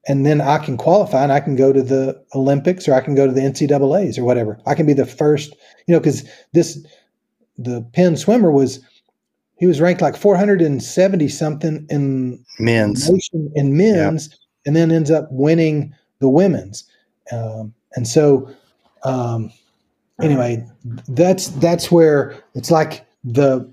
[0.09, 3.15] and then I can qualify and I can go to the Olympics or I can
[3.15, 4.59] go to the NCAA's or whatever.
[4.67, 5.55] I can be the first,
[5.87, 6.85] you know, because this
[7.59, 8.81] the Penn swimmer was
[9.59, 13.11] he was ranked like 470 something in men's.
[13.11, 16.85] nation in men's, and then ends up winning the women's.
[17.33, 18.51] Um, and so,
[19.03, 19.51] um,
[20.21, 20.67] anyway,
[21.09, 23.71] that's that's where it's like the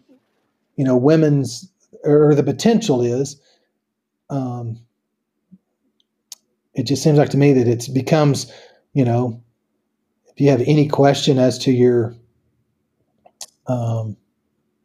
[0.76, 1.70] you know women's
[2.04, 3.40] or the potential is.
[4.30, 4.80] Um,
[6.74, 8.52] it just seems like to me that it becomes,
[8.94, 9.42] you know,
[10.28, 12.16] if you have any question as to your
[13.68, 14.18] um,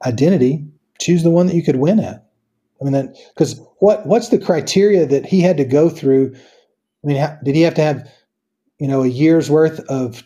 [0.05, 0.66] identity,
[1.01, 2.27] choose the one that you could win at.
[2.81, 6.35] I mean, because what what's the criteria that he had to go through?
[7.03, 8.09] I mean, did he have to have,
[8.79, 10.23] you know, a year's worth of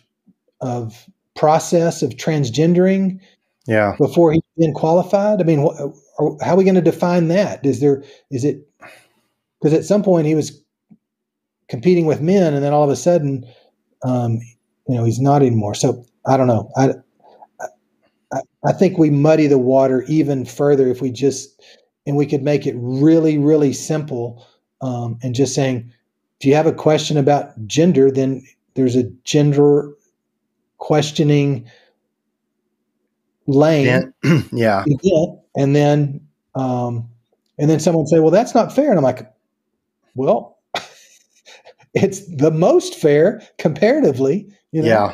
[0.61, 3.19] of process of transgendering
[3.67, 3.95] Yeah.
[3.97, 5.41] before he then qualified?
[5.41, 7.65] I mean, wh- how are we going to define that?
[7.65, 8.67] Is there is it
[9.59, 10.61] because at some point he was
[11.69, 13.45] competing with men, and then all of a sudden,
[14.03, 14.39] um,
[14.87, 15.73] you know, he's not anymore.
[15.73, 16.69] So I don't know.
[16.75, 16.93] I
[18.31, 21.61] I, I think we muddy the water even further if we just
[22.05, 24.45] and we could make it really really simple
[24.81, 25.91] um, and just saying
[26.39, 29.93] if you have a question about gender then there's a gender
[30.83, 31.65] questioning
[33.47, 34.13] lane
[34.51, 34.83] Yeah.
[35.01, 35.25] yeah.
[35.55, 37.09] and then um,
[37.57, 39.31] and then someone say well that's not fair and i'm like
[40.15, 40.59] well
[41.93, 44.87] it's the most fair comparatively you know?
[44.87, 45.13] Yeah.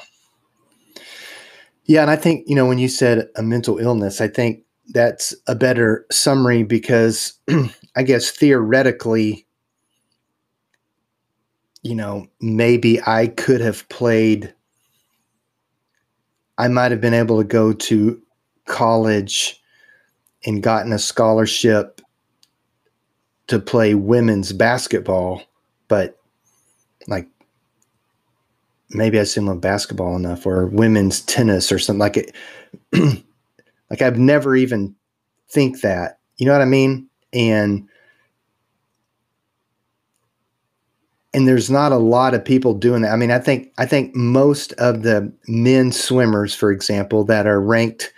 [1.83, 2.01] Yeah.
[2.01, 5.53] And I think, you know, when you said a mental illness, I think that's a
[5.53, 7.33] better summary because
[7.95, 9.45] I guess theoretically,
[11.83, 14.53] you know, maybe I could have played,
[16.59, 18.21] I might have been able to go to
[18.67, 19.61] college
[20.45, 22.01] and gotten a scholarship
[23.47, 25.41] to play women's basketball,
[25.87, 26.19] but
[27.07, 27.27] like
[28.89, 32.35] maybe I didn't love basketball enough or women's tennis or something like it.
[33.89, 34.95] like I've never even
[35.49, 37.07] think that, you know what I mean?
[37.31, 37.87] And,
[41.39, 43.13] and there's not a lot of people doing that.
[43.13, 47.61] I mean, I think, I think most of the men swimmers, for example, that are
[47.61, 48.11] ranked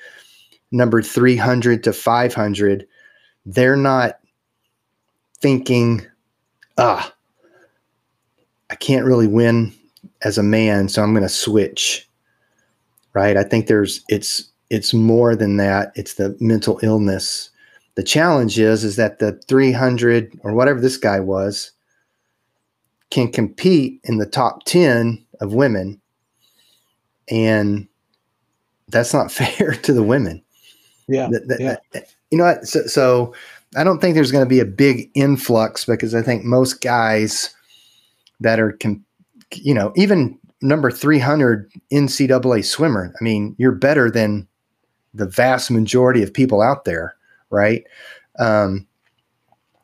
[0.72, 2.88] number 300 to 500,
[3.46, 4.18] they're not
[5.40, 6.04] thinking,
[6.80, 7.14] ah,
[8.72, 9.72] I can't really win
[10.24, 12.08] as a man, so I'm going to switch.
[13.14, 13.38] Right?
[13.38, 15.92] I think there's it's it's more than that.
[15.94, 17.52] It's the mental illness.
[17.94, 21.72] The challenge is is that the 300 or whatever this guy was
[23.12, 26.02] can compete in the top 10 of women
[27.30, 27.88] and
[28.88, 30.44] that's not fair to the women.
[31.08, 31.76] yeah, That- that- yeah.
[31.94, 32.66] that- you know what?
[32.66, 33.34] So, so
[33.76, 37.54] I don't think there's going to be a big influx because I think most guys
[38.40, 39.04] that are, com-
[39.54, 44.48] you know, even number 300 NCAA swimmer, I mean, you're better than
[45.14, 47.16] the vast majority of people out there,
[47.50, 47.84] right?
[48.40, 48.88] Um,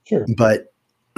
[0.06, 0.74] sure but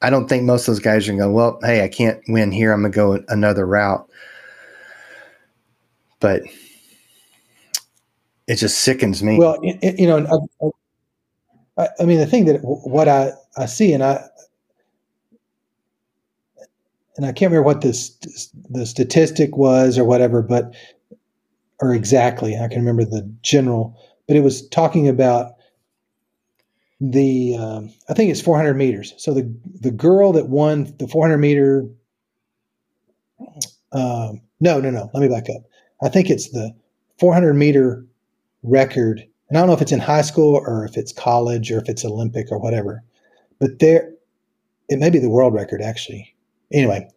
[0.00, 2.72] I don't think most of those guys are going well, hey, I can't win here.
[2.72, 4.08] I'm going to go another route.
[6.20, 6.42] But
[8.46, 9.38] it just sickens me.
[9.38, 10.48] Well, you know,
[11.78, 14.24] I, I, I mean, the thing that what I, I see, and I,
[17.16, 18.10] and I can't remember what this
[18.70, 20.74] the statistic was or whatever, but
[21.80, 25.54] or exactly, I can remember the general, but it was talking about
[27.00, 29.14] the um, I think it's 400 meters.
[29.18, 31.86] So the the girl that won the 400 meter,
[33.92, 35.10] um, no, no, no.
[35.14, 35.62] Let me back up.
[36.02, 36.74] I think it's the
[37.18, 38.06] 400 meter
[38.62, 39.24] record.
[39.48, 41.88] And I don't know if it's in high school or if it's college or if
[41.88, 43.02] it's Olympic or whatever.
[43.58, 44.12] But there,
[44.88, 46.34] it may be the world record actually.
[46.72, 47.08] Anyway,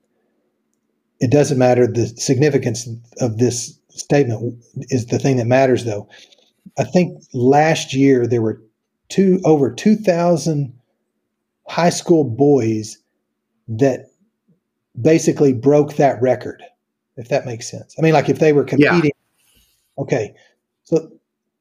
[1.19, 1.87] it doesn't matter.
[1.87, 2.87] The significance
[3.19, 6.07] of this statement is the thing that matters, though.
[6.77, 8.61] I think last year there were
[9.11, 10.73] two over 2,000
[11.67, 12.97] high school boys
[13.67, 14.07] that
[14.99, 16.63] basically broke that record,
[17.17, 17.95] if that makes sense.
[17.97, 18.89] I mean, like if they were Yeah.
[18.89, 19.11] competing.
[19.97, 20.33] Okay,
[20.83, 21.11] so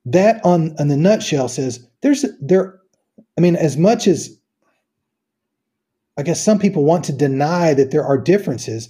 [0.07, 2.79] that on in the nutshell says there's there.
[3.37, 4.31] I mean, as much as
[6.17, 8.89] I guess some people want to deny that there are differences,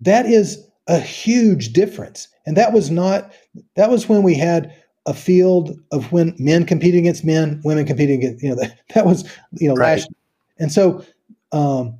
[0.00, 3.32] that is a huge difference, and that was not
[3.76, 4.72] that was when we had
[5.06, 9.06] a field of when men competing against men, women competing against you know that, that
[9.06, 9.98] was you know Right.
[9.98, 10.10] last,
[10.58, 11.04] and so
[11.52, 11.98] um,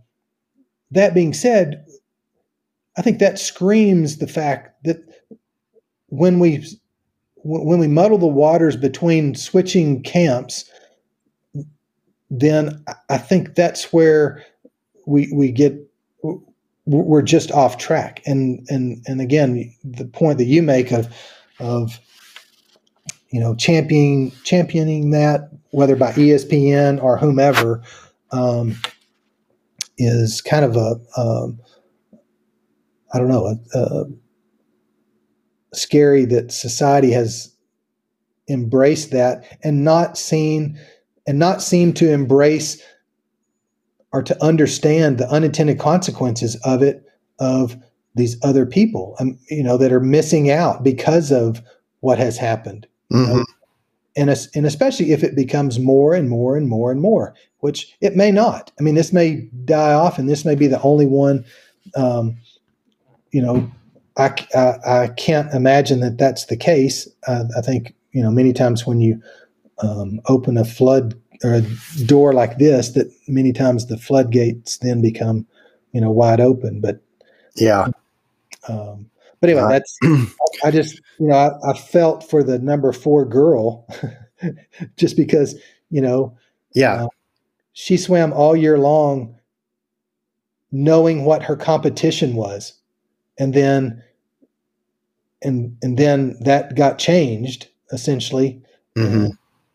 [0.90, 1.84] that being said,
[2.96, 4.98] I think that screams the fact that
[6.08, 6.66] when we
[7.42, 10.70] when we muddle the waters between switching camps,
[12.30, 14.44] then I- I think that's where
[15.06, 15.74] we we get
[16.86, 18.20] we're just off track.
[18.26, 21.08] And and and again, the point that you make of
[21.60, 21.98] of
[23.30, 27.82] you know championing championing that whether by ESPN or whomever
[28.32, 28.76] um,
[29.98, 31.60] is kind of a um,
[33.12, 34.04] I don't know a, a
[35.72, 37.54] scary that society has
[38.48, 40.78] embraced that and not seen
[41.26, 42.82] and not seem to embrace
[44.12, 47.04] or to understand the unintended consequences of it
[47.38, 47.76] of
[48.16, 51.62] these other people um, you know that are missing out because of
[52.00, 53.44] what has happened Mhm.
[54.16, 58.16] and, and especially if it becomes more and more and more and more which it
[58.16, 61.44] may not i mean this may die off and this may be the only one
[61.96, 62.36] um,
[63.32, 63.70] you know
[64.16, 64.34] I
[64.86, 69.00] I can't imagine that that's the case uh, i think you know many times when
[69.00, 69.20] you
[69.82, 71.62] um, open a flood or a
[72.04, 75.46] door like this that many times the floodgates then become
[75.92, 77.00] you know wide open but
[77.56, 77.88] Yeah.
[78.68, 79.10] um,
[79.40, 79.98] But anyway, that's
[80.64, 83.87] I just you know I, I, felt for the number four girl,
[84.96, 85.59] just because
[85.90, 86.37] you know,
[86.74, 87.09] yeah, uh,
[87.72, 89.37] she swam all year long,
[90.72, 92.74] knowing what her competition was,
[93.38, 94.03] and then
[95.42, 98.62] and and then that got changed essentially.
[98.96, 99.26] Mm-hmm.
[99.26, 99.29] Uh,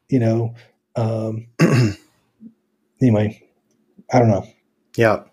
[0.10, 0.54] you know,
[0.96, 1.48] um,
[3.02, 3.42] anyway,
[4.14, 4.48] I don't know.
[4.96, 5.24] Yeah.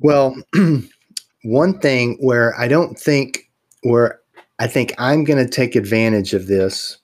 [0.00, 0.36] Well,
[1.42, 3.50] one thing where I don't think
[3.82, 4.20] where
[4.58, 6.98] I think I'm going to take advantage of this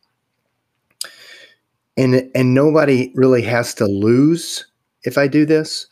[1.96, 4.66] and and nobody really has to lose
[5.04, 5.86] if I do this.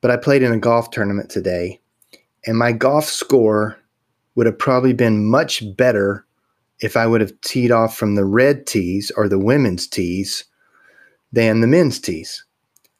[0.00, 1.80] But I played in a golf tournament today
[2.46, 3.76] and my golf score
[4.34, 6.24] would have probably been much better
[6.80, 10.44] if I would have teed off from the red tees or the women's tees
[11.32, 12.44] than the men's tees.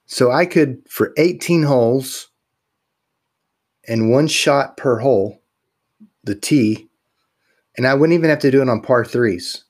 [0.07, 2.29] So I could, for 18 holes
[3.89, 5.41] and one shot per hole,
[6.25, 6.89] the tee,
[7.77, 9.65] and I wouldn't even have to do it on par threes,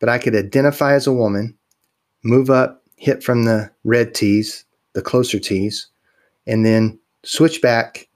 [0.00, 1.56] but I could identify as a woman,
[2.22, 5.88] move up, hit from the red tees, the closer tees,
[6.46, 8.08] and then switch back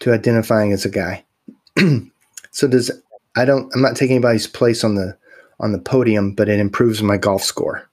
[0.00, 1.24] to identifying as a guy.
[2.50, 2.90] so does
[3.36, 5.16] I don't I'm not taking anybody's place on the
[5.60, 7.88] on the podium, but it improves my golf score.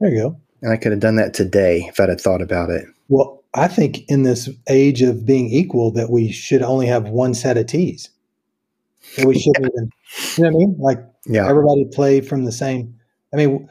[0.00, 0.36] There you go.
[0.62, 2.86] And I could have done that today if I'd have thought about it.
[3.08, 7.34] Well, I think in this age of being equal that we should only have one
[7.34, 8.10] set of tees.
[9.16, 9.90] That we shouldn't even
[10.36, 10.76] you know what I mean?
[10.78, 11.48] Like yeah.
[11.48, 12.98] everybody play from the same
[13.32, 13.68] I mean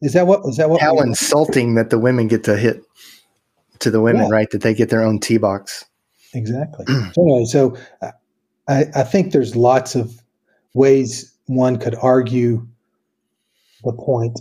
[0.00, 2.82] is that what is that what how insulting that the women get to hit
[3.80, 4.28] to the women, yeah.
[4.30, 4.50] right?
[4.50, 5.84] That they get their own tee box.
[6.34, 6.84] Exactly.
[7.12, 7.76] so anyway, so
[8.68, 10.20] I, I think there's lots of
[10.74, 12.66] ways one could argue
[13.84, 14.40] the point.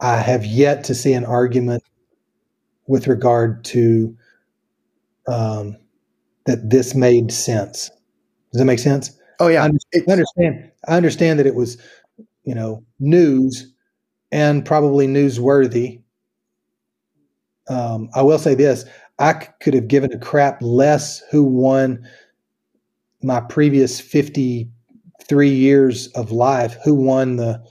[0.00, 1.82] I have yet to see an argument
[2.90, 4.16] with regard to
[5.28, 5.76] um,
[6.46, 7.88] that this made sense.
[8.50, 9.16] Does that make sense?
[9.38, 9.66] Oh yeah, I
[10.10, 10.72] understand.
[10.88, 11.80] I understand that it was,
[12.42, 13.72] you know, news
[14.32, 16.02] and probably newsworthy.
[17.68, 18.84] Um, I will say this:
[19.20, 22.04] I could have given a crap less who won
[23.22, 27.62] my previous 53 years of life who won the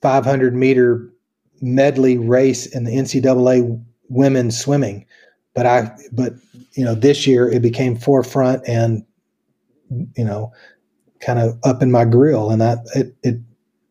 [0.00, 1.12] 500 meter
[1.60, 3.82] medley race in the NCAA
[4.12, 5.06] women's swimming.
[5.54, 6.34] But I, but
[6.72, 9.04] you know, this year it became forefront and,
[10.16, 10.52] you know,
[11.22, 13.40] kind of up in my grill, and that it it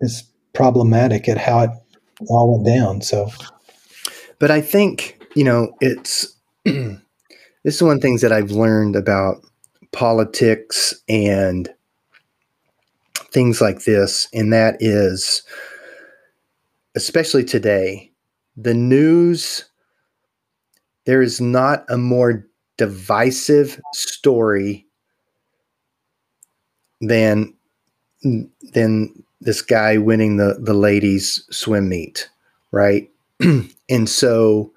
[0.02, 1.70] is problematic at how it
[2.28, 3.02] all went down.
[3.02, 3.30] So,
[4.38, 7.00] but I think you know it's this
[7.64, 9.38] is one of the things that I've learned about
[9.92, 11.70] politics and
[13.32, 15.44] things like this, and that is,
[16.96, 18.12] especially today,
[18.56, 19.66] the news.
[21.06, 22.46] There is not a more
[22.78, 24.86] divisive story
[27.02, 27.54] than
[28.74, 32.30] than this guy winning the the ladies swim meet,
[32.72, 33.10] right?
[33.90, 34.72] and so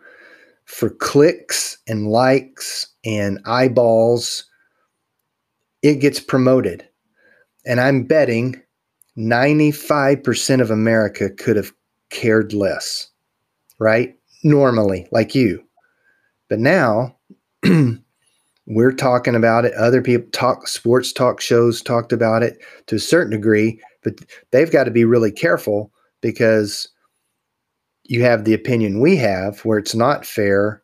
[0.64, 4.46] for clicks and likes and eyeballs
[5.82, 6.88] it gets promoted.
[7.66, 8.60] And I'm betting
[9.18, 11.72] 95% of America could have
[12.10, 13.08] cared less,
[13.78, 14.16] right?
[14.42, 15.63] Normally, like you.
[16.48, 17.16] But now
[18.66, 19.74] we're talking about it.
[19.74, 24.14] Other people talk, sports talk shows talked about it to a certain degree, but
[24.50, 26.88] they've got to be really careful because
[28.04, 30.82] you have the opinion we have where it's not fair.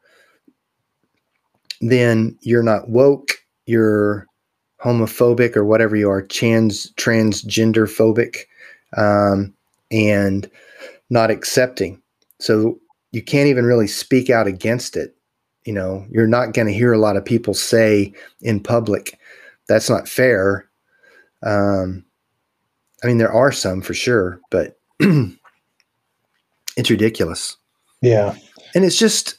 [1.80, 3.32] Then you're not woke,
[3.66, 4.26] you're
[4.82, 8.44] homophobic or whatever you are, trans transgender phobic,
[8.96, 9.54] um,
[9.90, 10.50] and
[11.10, 12.00] not accepting.
[12.38, 12.78] So
[13.12, 15.14] you can't even really speak out against it.
[15.64, 19.18] You know, you're not going to hear a lot of people say in public,
[19.68, 20.68] "That's not fair."
[21.42, 22.04] Um,
[23.02, 27.56] I mean, there are some for sure, but it's ridiculous.
[28.00, 28.36] Yeah,
[28.74, 29.38] and it's just,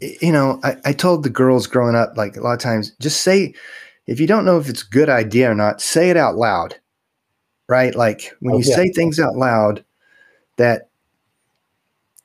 [0.00, 3.22] you know, I, I told the girls growing up, like a lot of times, just
[3.22, 3.54] say
[4.06, 6.76] if you don't know if it's a good idea or not, say it out loud,
[7.68, 7.94] right?
[7.94, 8.76] Like when oh, you yeah.
[8.76, 9.84] say things out loud,
[10.56, 10.90] that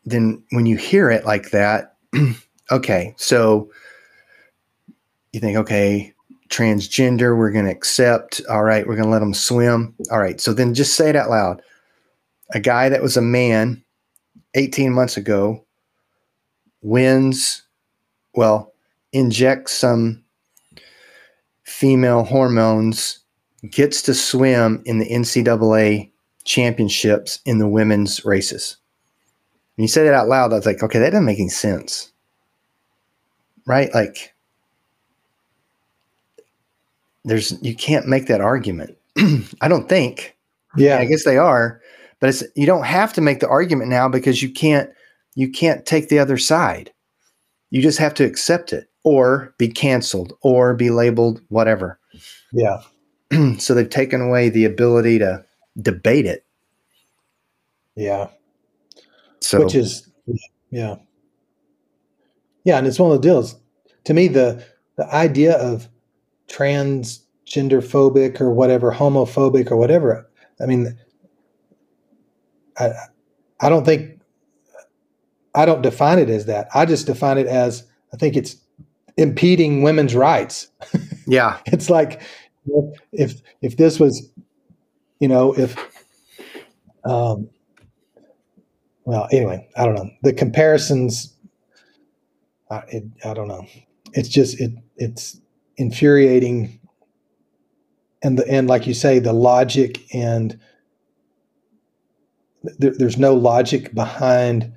[0.05, 1.95] then when you hear it like that,
[2.69, 3.71] okay, so
[5.31, 6.13] you think, okay,
[6.49, 8.41] transgender, we're going to accept.
[8.49, 9.95] All right, we're going to let them swim.
[10.11, 11.61] All right, so then just say it out loud.
[12.53, 13.81] A guy that was a man
[14.55, 15.65] 18 months ago
[16.81, 17.63] wins,
[18.35, 18.73] well,
[19.13, 20.23] injects some
[21.63, 23.19] female hormones,
[23.69, 26.11] gets to swim in the NCAA
[26.43, 28.77] championships in the women's races.
[29.75, 32.10] When you say that out loud, I was like, okay, that doesn't make any sense.
[33.65, 33.93] Right?
[33.93, 34.33] Like,
[37.23, 38.97] there's you can't make that argument.
[39.61, 40.35] I don't think.
[40.77, 40.97] Yeah.
[40.97, 41.81] I guess they are,
[42.19, 44.89] but it's you don't have to make the argument now because you can't
[45.35, 46.91] you can't take the other side.
[47.69, 51.99] You just have to accept it or be canceled or be labeled whatever.
[52.51, 52.81] Yeah.
[53.57, 55.45] so they've taken away the ability to
[55.81, 56.45] debate it.
[57.95, 58.29] Yeah.
[59.39, 60.09] So Which is,
[60.69, 60.97] yeah.
[62.63, 62.77] Yeah.
[62.77, 63.55] And it's one of the deals.
[64.05, 64.63] To me, the,
[64.97, 65.87] the idea of
[66.47, 67.21] transgender
[67.81, 70.29] phobic or whatever, homophobic or whatever,
[70.61, 70.97] I mean,
[72.77, 72.91] I,
[73.59, 74.19] I don't think,
[75.53, 76.67] I don't define it as that.
[76.73, 78.55] I just define it as, I think it's
[79.17, 80.69] impeding women's rights.
[81.27, 82.21] yeah, it's like
[83.11, 84.29] if if this was,
[85.19, 85.75] you know, if
[87.03, 87.49] um,
[89.05, 90.09] well, anyway, I don't know.
[90.23, 91.35] The comparisons,
[92.71, 93.67] I, it, I don't know.
[94.13, 95.39] It's just it it's
[95.77, 96.79] infuriating,
[98.23, 100.57] and the and like you say, the logic and
[102.63, 104.71] there, there's no logic behind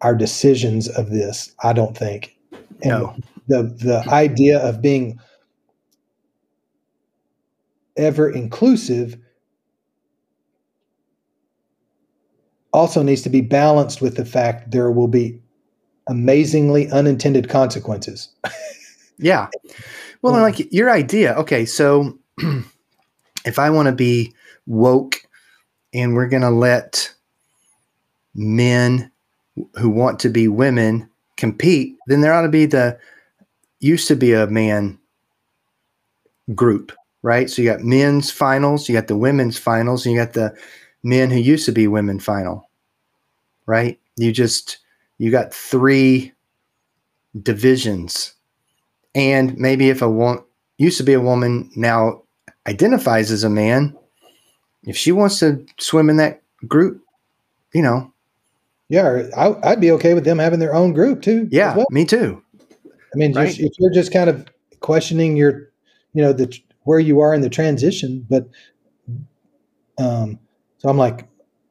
[0.00, 1.54] our decisions of this.
[1.62, 2.36] I don't think.
[2.82, 3.16] And no.
[3.48, 5.20] The the idea of being
[7.96, 9.18] ever inclusive
[12.72, 15.40] also needs to be balanced with the fact there will be
[16.08, 18.28] amazingly unintended consequences.
[19.18, 19.48] yeah.
[20.22, 20.42] Well, Yeah.
[20.42, 21.34] like your idea.
[21.34, 22.18] Okay, so
[23.44, 24.34] if I want to be
[24.66, 25.22] woke
[25.92, 27.12] and we're going to let
[28.34, 29.10] men
[29.78, 32.98] who want to be women compete, then there ought to be the
[33.80, 34.98] used to be a man
[36.54, 36.92] group,
[37.22, 37.48] right?
[37.50, 40.54] So you got men's finals, you got the women's finals, and you got the
[41.02, 42.68] men who used to be women final,
[43.66, 43.98] right?
[44.16, 44.78] You just
[45.18, 46.32] you got three
[47.40, 48.34] divisions,
[49.14, 50.40] and maybe if a one
[50.78, 52.22] used to be a woman now
[52.66, 53.96] identifies as a man,
[54.84, 57.02] if she wants to swim in that group,
[57.72, 58.12] you know,
[58.88, 61.48] Yeah, I, I'd be okay with them having their own group too.
[61.50, 61.86] yeah, well.
[61.90, 62.42] me too.
[62.72, 63.46] I mean, Right.
[63.46, 64.46] just, if you're just kind of
[64.80, 65.70] questioning your,
[66.12, 68.48] you know, the where you are in the transition, but
[69.98, 70.38] um,
[70.78, 71.26] so I'm like,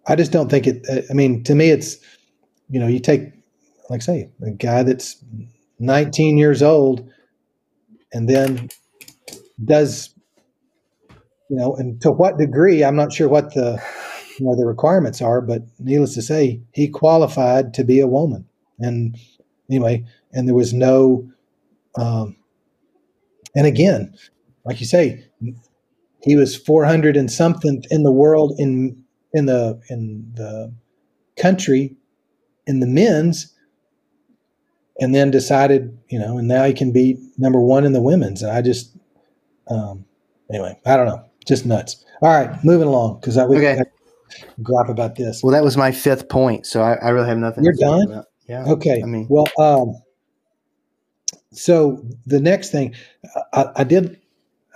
[0.07, 0.85] I just don't think it.
[1.09, 1.97] I mean, to me, it's,
[2.69, 3.31] you know, you take,
[3.89, 5.23] like, I say, a guy that's
[5.79, 7.09] 19 years old,
[8.13, 8.69] and then
[9.63, 10.13] does,
[11.49, 13.81] you know, and to what degree, I'm not sure what the,
[14.39, 18.45] you know, the requirements are, but needless to say, he qualified to be a woman,
[18.79, 19.17] and
[19.69, 20.05] anyway,
[20.35, 21.27] and there was no
[21.97, 22.35] um,
[23.55, 24.13] and again
[24.65, 25.23] like you say
[26.21, 30.73] he was 400 and something in the world in in the in the
[31.37, 31.95] country
[32.67, 33.53] in the men's
[34.99, 38.41] and then decided you know and now he can be number one in the women's
[38.41, 38.95] and i just
[39.69, 40.05] um
[40.51, 43.81] anyway i don't know just nuts all right moving along because i would Okay.
[44.61, 47.63] gripe about this Well, that was my fifth point, so I, I really have nothing.
[47.63, 48.11] You're to done?
[48.11, 48.25] About.
[48.49, 48.65] Yeah.
[48.65, 49.01] Okay.
[49.01, 49.95] I mean, well, um,
[51.51, 52.93] so the next thing
[53.53, 54.19] I, I did,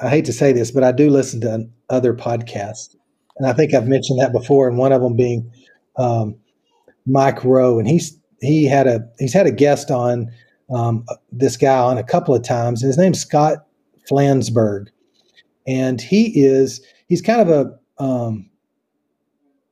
[0.02, 2.96] I hate to say this, but I do listen to other podcasts,
[3.38, 4.68] and I think I've mentioned that before.
[4.68, 5.52] And one of them being
[5.98, 6.36] um,
[7.06, 10.32] Mike Rowe, and he's he had a he's had a guest on
[10.70, 13.66] um, this guy on a couple of times, and his name's Scott
[14.10, 14.88] Flansburg,
[15.68, 18.50] and he is he's kind of a um,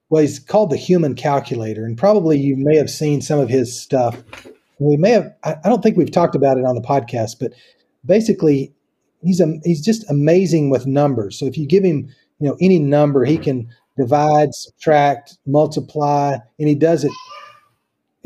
[0.09, 3.79] well, he's called the human calculator, and probably you may have seen some of his
[3.79, 4.23] stuff.
[4.79, 5.33] We may have.
[5.43, 7.53] I, I don't think we've talked about it on the podcast, but
[8.05, 8.73] basically,
[9.21, 11.37] he's a, he's just amazing with numbers.
[11.37, 12.07] So if you give him,
[12.39, 17.11] you know, any number, he can divide, subtract, multiply, and he does it,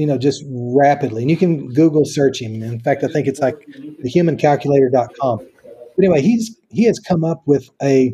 [0.01, 1.21] you know, just rapidly.
[1.21, 2.63] And you can Google search him.
[2.63, 3.59] In fact, I think it's like
[4.03, 5.37] thehumancalculator.com.
[5.37, 8.11] But anyway, he's he has come up with a.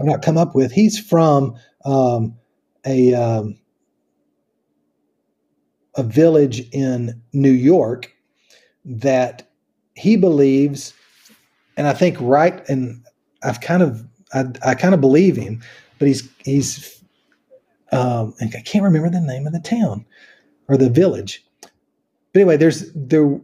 [0.00, 0.72] I'm not come up with.
[0.72, 1.54] He's from
[1.84, 2.34] um,
[2.86, 3.58] a um,
[5.96, 8.10] a village in New York
[8.86, 9.46] that
[9.94, 10.94] he believes,
[11.76, 13.04] and I think right, and
[13.42, 14.02] I've kind of
[14.32, 15.62] I, I kind of believe him,
[15.98, 17.04] but he's he's
[17.92, 20.06] um, and I can't remember the name of the town
[20.68, 21.44] or the village.
[22.32, 23.40] But anyway, there's there.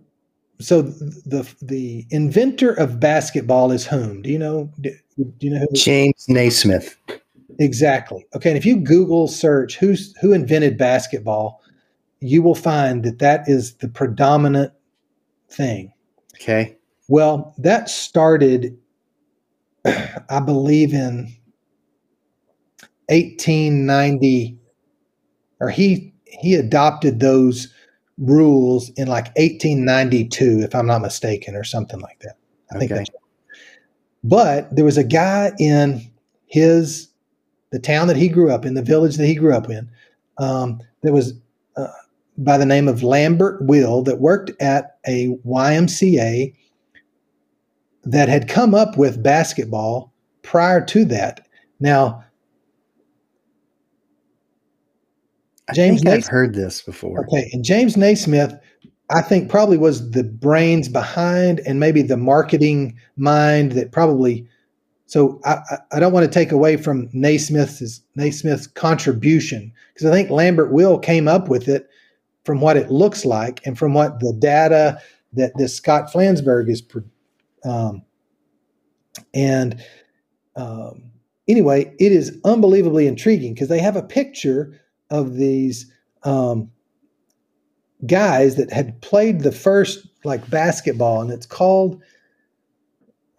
[0.61, 4.23] So the the inventor of basketball is whom?
[4.23, 4.71] Do you know?
[4.81, 4.95] Do,
[5.41, 5.75] you know who?
[5.75, 6.97] James Naismith.
[7.59, 8.27] Exactly.
[8.35, 11.63] Okay, and if you Google search who's who invented basketball,
[12.21, 14.73] you will find that that is the predominant
[15.49, 15.93] thing.
[16.35, 16.77] Okay.
[17.09, 18.79] Well, that started,
[19.85, 21.35] I believe, in
[23.09, 24.59] 1890,
[25.61, 27.73] or he he adopted those
[28.19, 32.37] rules in like 1892, if I'm not mistaken, or something like that.
[32.73, 32.99] I think Okay.
[32.99, 33.11] that's
[34.23, 36.03] but there was a guy in
[36.47, 37.09] his
[37.71, 39.89] the town that he grew up in, the village that he grew up in,
[40.39, 41.35] um, that was
[41.77, 41.87] uh,
[42.37, 46.53] by the name of Lambert Will that worked at a YMCA
[48.03, 50.13] that had come up with basketball
[50.43, 51.47] prior to that.
[51.79, 52.25] Now,
[55.75, 57.25] James I have heard this before.
[57.27, 58.55] Okay, and James Naismith,
[59.11, 64.47] I think probably was the brains behind and maybe the marketing mind that probably.
[65.07, 65.59] So I,
[65.91, 70.99] I don't want to take away from Naismith's Naismith's contribution because I think Lambert Will
[70.99, 71.89] came up with it
[72.45, 75.01] from what it looks like and from what the data
[75.33, 76.83] that this Scott Flansburg is.
[77.65, 78.03] Um,
[79.35, 79.83] and
[80.57, 81.11] um,
[81.49, 84.81] anyway, it is unbelievably intriguing because they have a picture
[85.11, 85.91] of these
[86.23, 86.71] um,
[88.07, 92.03] guys that had played the first like basketball, and it's called.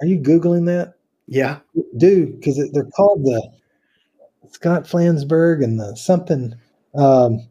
[0.02, 0.96] Are you googling that?
[1.28, 1.60] Yeah,
[1.98, 3.52] do because they're called the
[4.50, 6.54] Scott Flansburg and the something.
[6.96, 7.48] Um,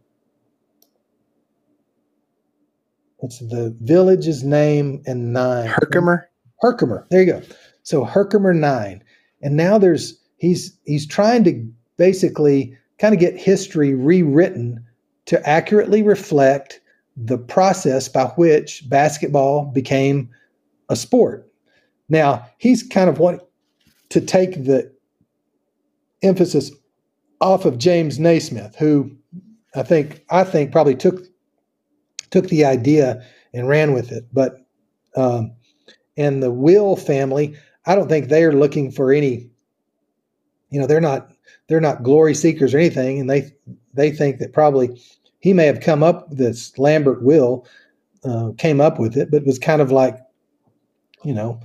[3.23, 5.69] it's the village's name and nine.
[5.69, 6.29] Herkimer.
[6.61, 7.07] Herkimer.
[7.11, 7.43] There you go.
[7.83, 9.03] So Herkimer nine,
[9.43, 11.67] and now there's he's he's trying to
[11.97, 14.85] basically kind of get history rewritten
[15.25, 16.81] to accurately reflect
[17.17, 20.29] the process by which basketball became
[20.89, 21.51] a sport.
[22.09, 23.41] Now, he's kind of wanting
[24.11, 24.93] to take the
[26.23, 26.71] emphasis
[27.41, 29.11] off of James Naismith, who
[29.75, 31.25] I think I think probably took
[32.31, 33.25] took the idea
[33.55, 34.25] and ran with it.
[34.33, 34.67] But
[35.17, 35.53] um,
[36.17, 39.49] and the Will family, I don't think they're looking for any.
[40.71, 41.33] You know, they're not
[41.71, 43.53] they're not glory seekers or anything, and they
[43.95, 45.01] they think that probably
[45.39, 47.65] he may have come up this Lambert Will
[48.25, 50.19] uh, came up with it, but it was kind of like,
[51.25, 51.61] you know,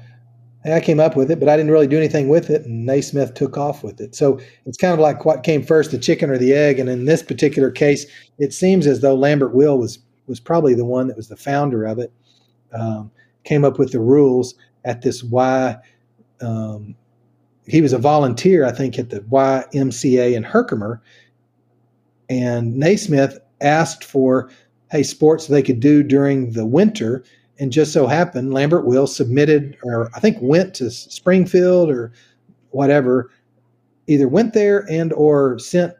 [0.63, 2.85] hey, I came up with it, but I didn't really do anything with it, and
[2.85, 4.13] Naismith took off with it.
[4.13, 6.77] So it's kind of like what came first, the chicken or the egg.
[6.77, 8.05] And in this particular case,
[8.37, 9.97] it seems as though Lambert Will was
[10.27, 12.13] was probably the one that was the founder of it,
[12.73, 13.09] um,
[13.43, 14.53] came up with the rules
[14.83, 15.75] at this Y
[16.41, 16.95] um,
[17.67, 21.01] he was a volunteer, I think, at the YMCA in Herkimer.
[22.29, 24.49] And Naismith asked for,
[24.91, 27.23] hey, sports they could do during the winter.
[27.57, 32.11] And just so happened, Lambert Will submitted, or I think went to Springfield or
[32.71, 33.31] whatever,
[34.07, 35.93] either went there and or sent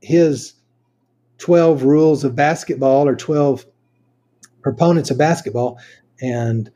[0.00, 0.54] his
[1.38, 3.66] 12 rules of basketball or 12
[4.62, 5.78] proponents of basketball.
[6.20, 6.70] And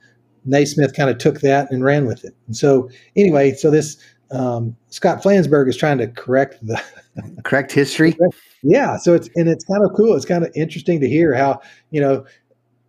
[0.45, 2.34] Naismith kind of took that and ran with it.
[2.47, 3.97] And so, anyway, so this
[4.32, 6.82] um, Scott Flansburg is trying to correct the
[7.45, 8.16] correct history.
[8.62, 10.16] Yeah, so it's and it's kind of cool.
[10.16, 12.24] It's kind of interesting to hear how you know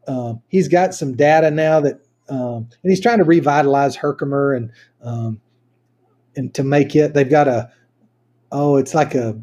[0.08, 1.99] um, he's got some data now that,
[2.30, 5.41] um, and he's trying to revitalize Herkimer and um,
[6.36, 7.14] and to make it.
[7.14, 7.70] They've got a
[8.51, 9.38] oh, it's like a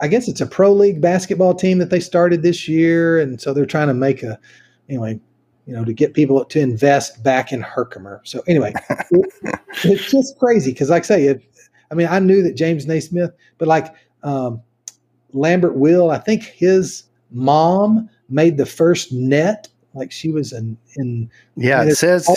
[0.00, 3.52] I guess it's a pro league basketball team that they started this year, and so
[3.52, 4.38] they're trying to make a
[4.88, 5.20] anyway
[5.66, 8.20] you know, to get people to invest back in Herkimer.
[8.24, 9.54] So anyway, it,
[9.84, 11.42] it's just crazy because, like I say, it,
[11.90, 14.60] I mean, I knew that James Naismith, but like um,
[15.32, 19.68] Lambert Will, I think his mom made the first net.
[19.94, 22.28] Like she was in, in yeah, it says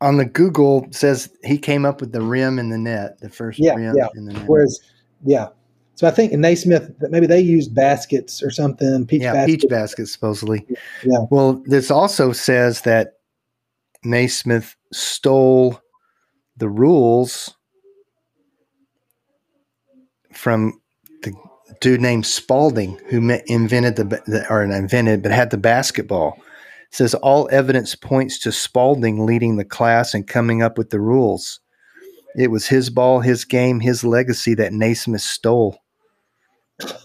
[0.00, 3.58] on the Google says he came up with the rim and the net, the first
[3.58, 4.08] yeah, rim yeah.
[4.14, 4.46] in the net.
[4.46, 4.80] Whereas,
[5.24, 5.48] yeah,
[5.94, 9.06] so I think in Naismith that maybe they used baskets or something.
[9.06, 9.62] Peach yeah, baskets.
[9.62, 10.66] peach baskets supposedly.
[11.04, 11.18] Yeah.
[11.30, 13.14] Well, this also says that
[14.04, 15.80] Naismith stole
[16.56, 17.54] the rules
[20.32, 20.80] from
[21.22, 21.34] the
[21.80, 26.36] dude named Spalding who invented the or invented but had the basketball.
[26.88, 31.00] It says all evidence points to Spalding leading the class and coming up with the
[31.00, 31.60] rules.
[32.36, 35.78] It was his ball, his game, his legacy that Naismith stole.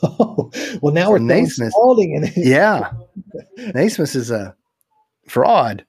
[0.02, 0.52] Oh,
[0.82, 1.72] well, now we're Naismith.
[1.72, 2.34] Spalding in it.
[2.36, 2.92] Yeah.
[3.74, 4.56] Naismith is a
[5.28, 5.86] fraud.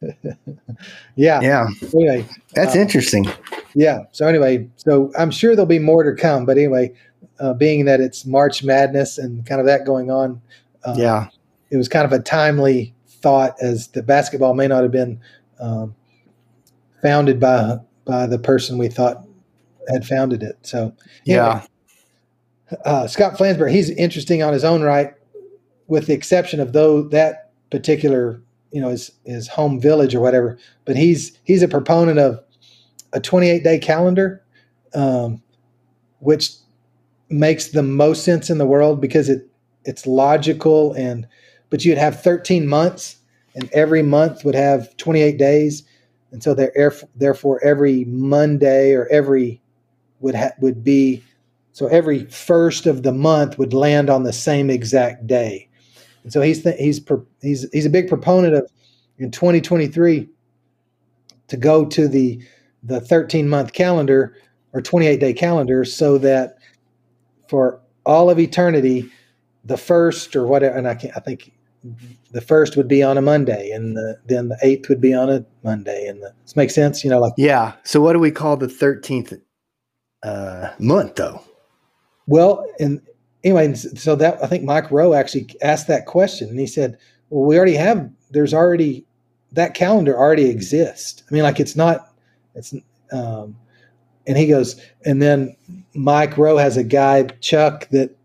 [1.16, 1.40] yeah.
[1.40, 1.66] Yeah.
[1.94, 3.26] Anyway, that's uh, interesting.
[3.74, 4.04] Yeah.
[4.12, 6.46] So anyway, so I'm sure there'll be more to come.
[6.46, 6.92] But anyway,
[7.40, 10.40] uh, being that it's March Madness and kind of that going on,
[10.84, 11.28] uh, yeah,
[11.70, 15.20] it was kind of a timely thought as the basketball may not have been
[15.58, 15.94] um,
[17.02, 19.26] founded by by the person we thought
[19.88, 20.58] had founded it.
[20.62, 20.94] So
[21.26, 21.66] anyway, yeah,
[22.84, 25.14] uh, Scott Flansburg, he's interesting on his own right,
[25.86, 28.40] with the exception of though that particular,
[28.72, 30.58] you know, his his home village or whatever.
[30.84, 32.40] But he's he's a proponent of
[33.12, 34.42] a 28 day calendar,
[34.94, 35.42] um,
[36.20, 36.50] which
[37.28, 39.48] makes the most sense in the world because it
[39.84, 41.26] it's logical and
[41.70, 43.16] but you'd have 13 months
[43.54, 45.82] and every month would have 28 days
[46.32, 49.60] and so there, therefore, every Monday or every
[50.20, 51.22] would ha- would be
[51.72, 55.68] so every first of the month would land on the same exact day.
[56.22, 57.00] And so he's th- he's
[57.42, 58.70] he's he's a big proponent of
[59.18, 60.28] in 2023
[61.48, 62.42] to go to the
[62.82, 64.36] the 13 month calendar
[64.72, 66.56] or 28 day calendar so that
[67.48, 69.10] for all of eternity
[69.64, 71.52] the first or whatever and I can I think
[72.32, 75.30] the first would be on a Monday and the, then the eighth would be on
[75.30, 77.04] a Monday and the, this makes sense?
[77.04, 77.74] You know like yeah.
[77.84, 79.40] So what do we call the 13th
[80.22, 81.40] uh, month though?
[82.26, 83.00] Well and
[83.44, 86.98] anyway so that I think Mike Rowe actually asked that question and he said
[87.30, 89.06] well we already have there's already
[89.52, 91.22] that calendar already exists.
[91.30, 92.12] I mean like it's not
[92.54, 92.74] it's
[93.12, 93.56] um,
[94.26, 95.56] and he goes and then
[95.94, 98.15] Mike Rowe has a guy Chuck that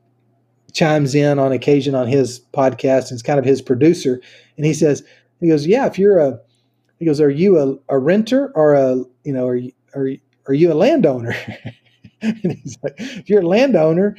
[0.74, 4.22] chimes in on occasion on his podcast and it's kind of his producer.
[4.58, 5.04] And he says
[5.40, 6.40] he goes yeah if you're a
[7.00, 10.10] he goes are you a, a renter or a you know are you are,
[10.48, 11.36] are you a landowner?
[12.24, 14.16] And he's like if you're a landowner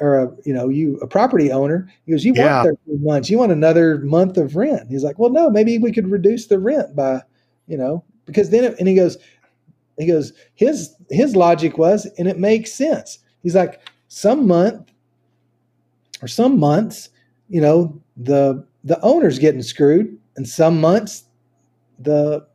[0.00, 2.62] or a you know you a property owner he goes you Yeah.
[2.62, 4.88] want 13 months you want another month of rent.
[4.88, 7.22] He's like well no maybe we could reduce the rent by
[7.66, 9.18] you know because then it, and he goes
[9.98, 13.18] he goes his his logic was and it makes sense.
[13.42, 14.89] He's like some month
[16.22, 17.08] or some months,
[17.48, 21.24] you know, the the owner's getting screwed, and some months
[21.98, 22.46] the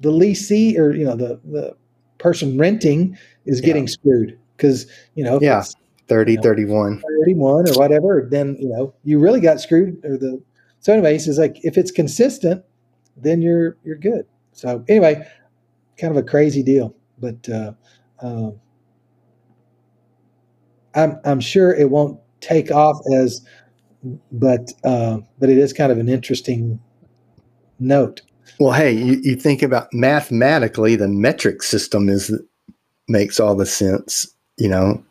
[0.00, 1.76] the leasee or you know the the
[2.18, 3.16] person renting
[3.46, 3.66] is Yeah.
[3.66, 5.60] getting screwed because you know Yeah.
[5.60, 5.74] it's
[6.08, 6.42] 30 You know.
[6.42, 10.04] 31 31 or whatever, then you know you really got screwed.
[10.04, 10.42] Or the
[10.80, 12.64] so anyway, he says like if it's consistent,
[13.16, 14.26] then you're you're good.
[14.52, 15.26] So anyway,
[15.96, 17.72] kind of a crazy deal, but uh,
[18.20, 18.60] um,
[20.94, 23.40] I'm I'm sure it won't take off as,
[24.30, 26.78] but uh, but it is kind of an interesting
[27.78, 28.20] note.
[28.60, 32.30] well hey you, you think about mathematically the metric system is
[33.08, 34.26] makes all the sense
[34.56, 35.02] you know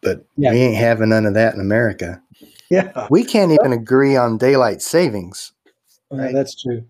[0.00, 0.52] but Yeah.
[0.52, 2.22] we ain't having none of that in america
[2.70, 5.52] Yeah, we can't even agree on daylight savings
[6.10, 6.32] Right.
[6.34, 6.84] that's true.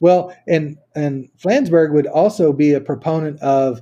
[0.00, 3.80] Well, and and Flansburg would also be a proponent of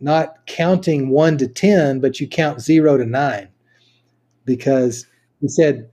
[0.00, 3.48] not counting one to ten, but you count zero to nine,
[4.44, 5.06] because
[5.40, 5.88] he said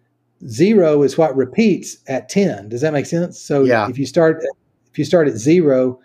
[0.48, 2.70] zero is what repeats at ten.
[2.70, 3.40] Does that make sense?
[3.40, 3.90] So Yeah.
[3.90, 4.44] if you start
[4.92, 6.00] if you start at zero,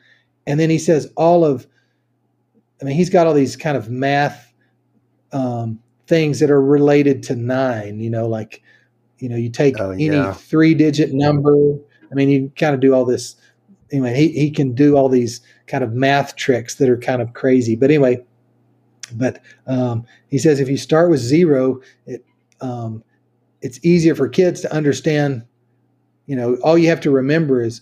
[0.47, 1.67] and then he says all of,
[2.81, 4.53] I mean, he's got all these kind of math
[5.33, 7.99] um, things that are related to nine.
[7.99, 8.63] You know, like
[9.19, 10.33] you know, you take Oh, any yeah.
[10.35, 11.53] three digit number.
[12.11, 13.35] I mean, you kind of do all this.
[13.91, 17.33] Anyway, he, he can do all these kind of math tricks that are kind of
[17.33, 17.75] crazy.
[17.77, 18.23] But anyway,
[19.15, 22.25] but um, he says if you start with zero, it
[22.61, 23.03] um,
[23.63, 25.45] it's easier for kids to understand.
[26.27, 27.81] You know, all you have to remember is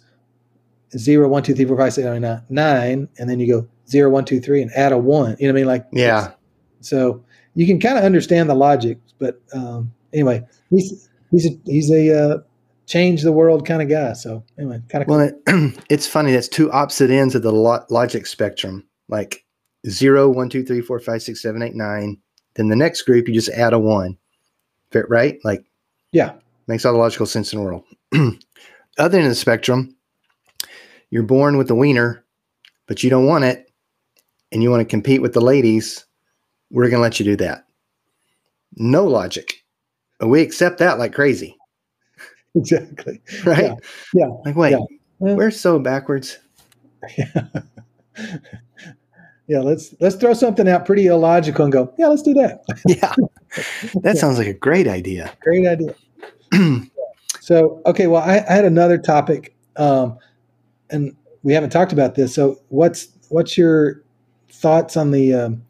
[0.96, 3.68] zero, one, two, three, four, five, six, seven, eight, nine, nine, and then you go
[3.88, 5.36] zero, one, two, three, and add a one.
[5.38, 5.66] You know what I mean?
[5.66, 6.32] Like Yeah.
[6.80, 11.90] So you can kind of understand the logic, but um, anyway, he's he's a, he's
[11.90, 12.38] a uh,
[12.86, 14.12] change the world kind of guy.
[14.12, 15.34] So anyway, kind of well it,
[15.90, 19.44] it's funny that's two opposite ends of the lo- logic spectrum like
[19.88, 22.18] zero, one, two, three, four, five, six, seven, eight, nine.
[22.54, 24.16] then the next group you just add a 1
[24.94, 25.64] Fit- right like
[26.12, 26.34] yeah,
[26.68, 27.84] makes all the logical sense in the world.
[28.98, 29.96] Other end of the spectrum
[31.10, 32.24] you're born with the wiener
[32.86, 33.70] but you don't want it
[34.52, 36.04] and you want to compete with the ladies
[36.70, 37.66] we're going to let you do that.
[38.76, 39.64] No logic.
[40.18, 41.56] But we accept that like crazy.
[42.56, 43.20] Exactly.
[43.44, 43.64] right?
[43.64, 43.74] Yeah,
[44.14, 44.78] yeah, like wait yeah.
[45.18, 46.38] We're so backwards.
[47.18, 47.48] Yeah,
[49.48, 52.64] let's let's throw something out pretty illogical and go, yeah, let's do that.
[52.88, 53.14] yeah
[54.02, 55.94] that sounds like a great idea Great idea.
[57.40, 60.18] so okay, well, I, I had another topic, um,
[60.90, 62.34] and we haven't talked about this.
[62.34, 64.02] So what's what's your
[64.50, 65.62] thoughts on the um,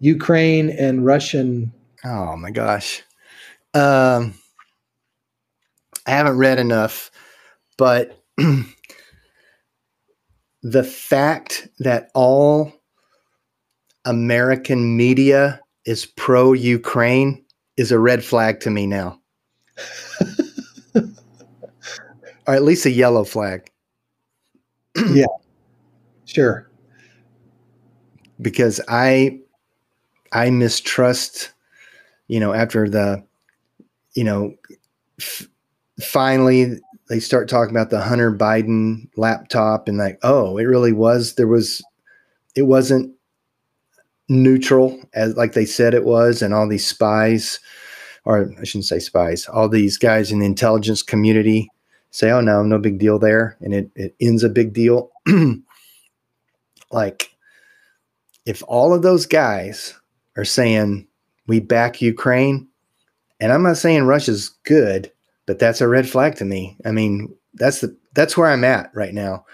[0.00, 1.72] Ukraine and Russian?
[2.04, 3.02] Oh my gosh.
[3.74, 4.34] Um,
[6.06, 7.10] I haven't read enough,
[7.76, 8.20] but
[10.62, 12.72] the fact that all
[14.04, 17.44] American media is pro Ukraine
[17.76, 19.18] is a red flag to me now.
[20.96, 21.04] or
[22.54, 23.70] at least a yellow flag
[25.12, 25.26] yeah.
[26.24, 26.68] Sure.
[28.40, 29.40] because I
[30.32, 31.52] I mistrust
[32.28, 33.24] you know after the
[34.14, 34.54] you know
[35.20, 35.48] f-
[36.00, 36.78] finally
[37.08, 41.48] they start talking about the Hunter Biden laptop and like oh it really was there
[41.48, 41.82] was
[42.54, 43.14] it wasn't
[44.30, 47.60] neutral as like they said it was and all these spies
[48.24, 51.68] or I shouldn't say spies all these guys in the intelligence community
[52.10, 55.10] say oh no no big deal there and it, it ends a big deal
[56.92, 57.30] like
[58.46, 59.94] if all of those guys
[60.36, 61.06] are saying
[61.46, 62.68] we back Ukraine,
[63.40, 65.10] and I'm not saying Russia's good,
[65.46, 66.76] but that's a red flag to me.
[66.84, 69.44] I mean, that's the that's where I'm at right now.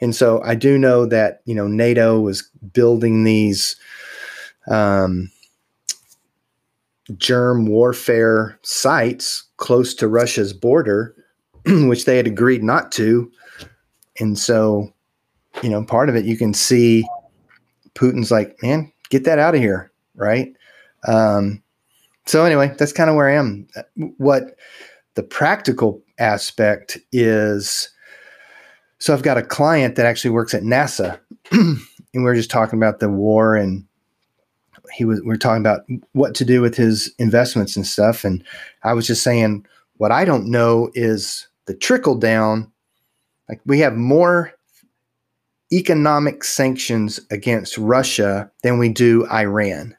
[0.00, 3.76] And so I do know that, you know, NATO was building these
[4.68, 5.30] um,
[7.16, 11.14] germ warfare sites close to Russia's border,
[11.66, 13.30] which they had agreed not to.
[14.18, 14.92] And so,
[15.62, 17.06] you know, part of it you can see
[17.94, 20.54] Putin's like, man, get that out of here, right?
[21.06, 21.62] Um,
[22.26, 23.68] so anyway, that's kind of where I am.
[24.16, 24.56] What
[25.14, 27.90] the practical aspect is
[28.98, 31.18] so I've got a client that actually works at NASA,
[31.52, 31.78] and
[32.14, 33.84] we are just talking about the war, and
[34.96, 35.82] he was we are talking about
[36.12, 38.24] what to do with his investments and stuff.
[38.24, 38.42] And
[38.82, 39.66] I was just saying,
[39.98, 42.72] what I don't know is the trickle down.
[43.46, 44.54] Like we have more
[45.70, 49.94] economic sanctions against Russia than we do Iran.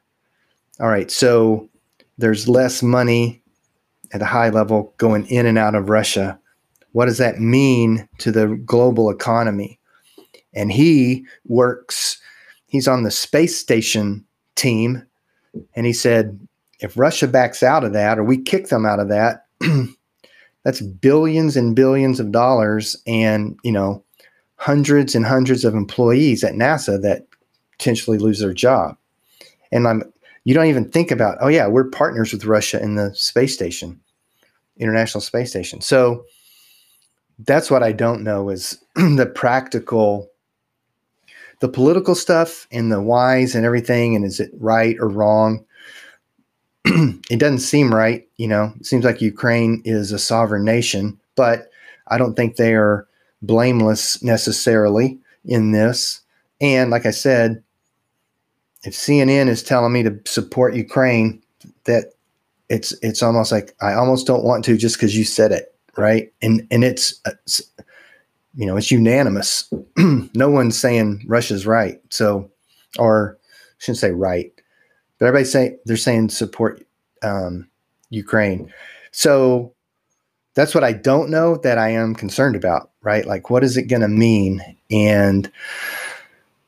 [0.80, 1.68] All right, so
[2.16, 3.40] there's less money
[4.12, 6.40] at a high level going in and out of Russia.
[6.90, 9.78] What does that mean to the global economy?
[10.54, 12.20] And he works,
[12.66, 14.24] he's on the space station
[14.58, 15.04] team.
[15.74, 16.38] And he said,
[16.80, 19.46] if Russia backs out of that or we kick them out of that,
[20.64, 24.04] that's billions and billions of dollars and, you know,
[24.56, 27.26] hundreds and hundreds of employees at NASA that
[27.72, 28.96] potentially lose their job.
[29.72, 30.02] And I'm
[30.48, 34.00] you don't even think about, oh yeah, we're partners with Russia in the space station,
[34.78, 35.82] International Space Station.
[35.82, 36.24] So
[37.40, 40.30] that's what I don't know is the practical,
[41.60, 44.14] the political stuff and the whys and everything.
[44.14, 45.64] And is it right or wrong?
[46.84, 48.26] it doesn't seem right.
[48.36, 51.70] You know, it seems like Ukraine is a sovereign nation, but
[52.08, 53.06] I don't think they are
[53.42, 56.20] blameless necessarily in this.
[56.60, 57.62] And like I said,
[58.84, 61.42] if CNN is telling me to support Ukraine,
[61.84, 62.12] that
[62.68, 66.32] it's it's almost like I almost don't want to just because you said it right?
[66.40, 67.60] And and it's, uh, it's
[68.58, 69.72] you know it's unanimous.
[69.96, 72.00] no one's saying Russia's right.
[72.10, 72.50] So,
[72.98, 74.52] or I shouldn't say right,
[75.18, 76.84] but everybody's saying they're saying support
[77.22, 77.68] um,
[78.10, 78.72] Ukraine.
[79.12, 79.72] So
[80.54, 83.24] that's what I don't know that I am concerned about, right?
[83.24, 84.60] Like, what is it going to mean?
[84.90, 85.50] And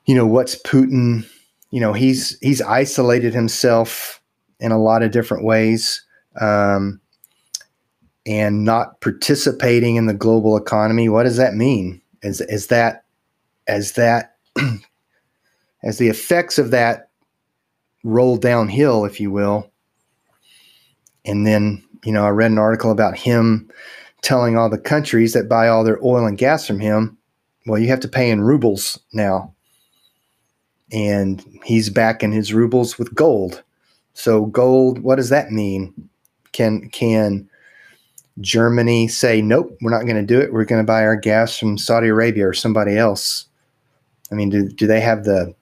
[0.05, 1.29] you know, what's Putin?
[1.71, 4.21] You know, he's he's isolated himself
[4.61, 6.05] in a lot of different ways.
[6.39, 7.00] Um,
[8.25, 12.01] and not participating in the global economy, what does that mean?
[12.21, 13.05] Is is that
[13.67, 14.35] as that
[15.83, 17.09] as the effects of that
[18.03, 19.71] roll downhill, if you will,
[21.25, 23.69] and then you know I read an article about him
[24.21, 27.17] telling all the countries that buy all their oil and gas from him,
[27.65, 29.53] well, you have to pay in rubles now,
[30.91, 33.63] and he's backing his rubles with gold.
[34.13, 36.09] So gold, what does that mean?
[36.51, 37.49] Can can
[38.39, 40.53] Germany say, nope, we're not going to do it.
[40.53, 43.45] We're going to buy our gas from Saudi Arabia or somebody else.
[44.31, 45.53] I mean, do, do they have the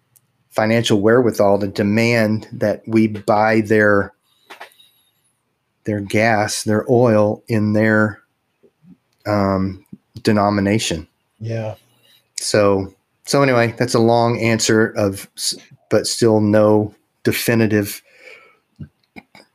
[0.52, 4.14] financial wherewithal to demand that we buy their
[5.86, 8.22] their gas, their oil in their
[9.26, 9.84] um,
[10.22, 11.08] denomination?
[11.40, 11.76] Yeah.
[12.36, 12.94] So,
[13.26, 15.28] so anyway, that's a long answer of,
[15.90, 16.94] but still no
[17.24, 18.04] definitive.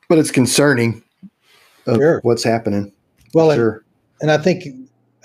[0.08, 1.02] But it's concerning
[1.86, 2.20] of sure.
[2.22, 2.92] what's happening.
[3.34, 3.84] Well, sure.
[4.20, 4.64] and, and I think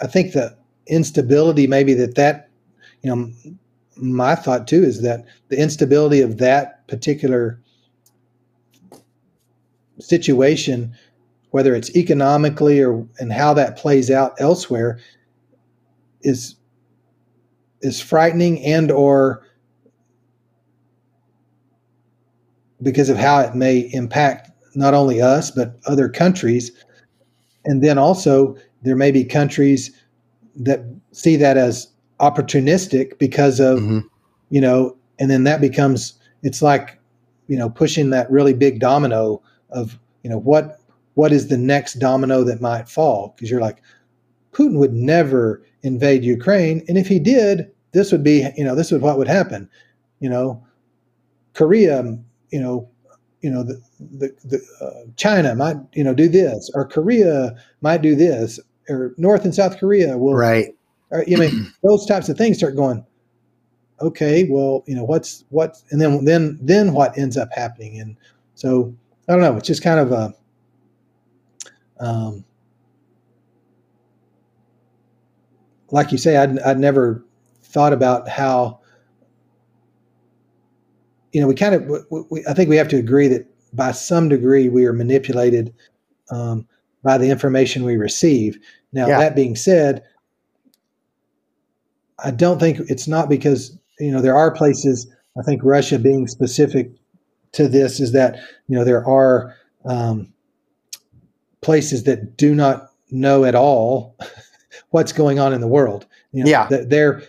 [0.02, 0.56] I think the
[0.88, 2.50] instability maybe that that
[3.02, 3.32] you know
[3.96, 7.60] my thought too is that the instability of that particular
[10.00, 10.94] situation
[11.52, 15.00] whether it's economically or and how that plays out elsewhere
[16.22, 16.56] is
[17.82, 19.44] is frightening and or
[22.82, 26.72] because of how it may impact not only us but other countries
[27.70, 29.96] and then also there may be countries
[30.56, 31.88] that see that as
[32.20, 34.00] opportunistic because of mm-hmm.
[34.50, 37.00] you know and then that becomes it's like
[37.48, 39.40] you know pushing that really big domino
[39.70, 40.80] of you know what
[41.14, 43.34] what is the next domino that might fall?
[43.36, 43.82] Because you're like
[44.52, 46.84] putin would never invade ukraine.
[46.88, 49.70] And if he did this would be you know this is what would happen.
[50.20, 50.66] You know
[51.54, 52.18] korea
[52.52, 52.90] you know
[53.42, 58.02] you know the the, the uh, China might you know do this or Korea might
[58.02, 58.60] do this
[58.90, 60.76] or North and South Korea will right.
[61.12, 63.06] Or, you mean those types of things start going.
[64.02, 68.16] Okay, well, you know what's what, and then then then what ends up happening, and
[68.56, 68.96] so
[69.28, 69.58] I don't know.
[69.58, 70.34] It's just kind of a
[72.00, 72.46] um,
[75.92, 77.24] like you say, I'd, I'd never
[77.64, 78.80] thought about how
[81.32, 83.92] you know, we kind of, we, we, I think we have to agree that by
[83.92, 85.74] some degree we are manipulated
[86.32, 86.68] um,
[87.04, 88.58] by the information we receive.
[88.94, 89.20] Now, Yeah.
[89.20, 90.04] that being said,
[92.24, 95.08] I don't think it's not because, you know, there are places,
[95.38, 96.92] I think Russia being specific
[97.54, 98.36] to this is that,
[98.68, 99.56] you know, there are
[99.86, 100.34] um,
[101.62, 104.18] places that do not know at all
[104.90, 106.06] what's going on in the world.
[106.32, 106.68] You know, Yeah.
[106.68, 107.24] that their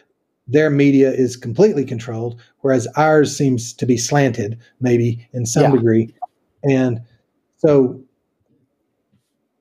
[0.49, 5.71] their media is completely controlled, whereas ours seems to be slanted, maybe in some Yeah.
[5.73, 6.15] degree.
[6.65, 7.01] And
[7.57, 8.01] so,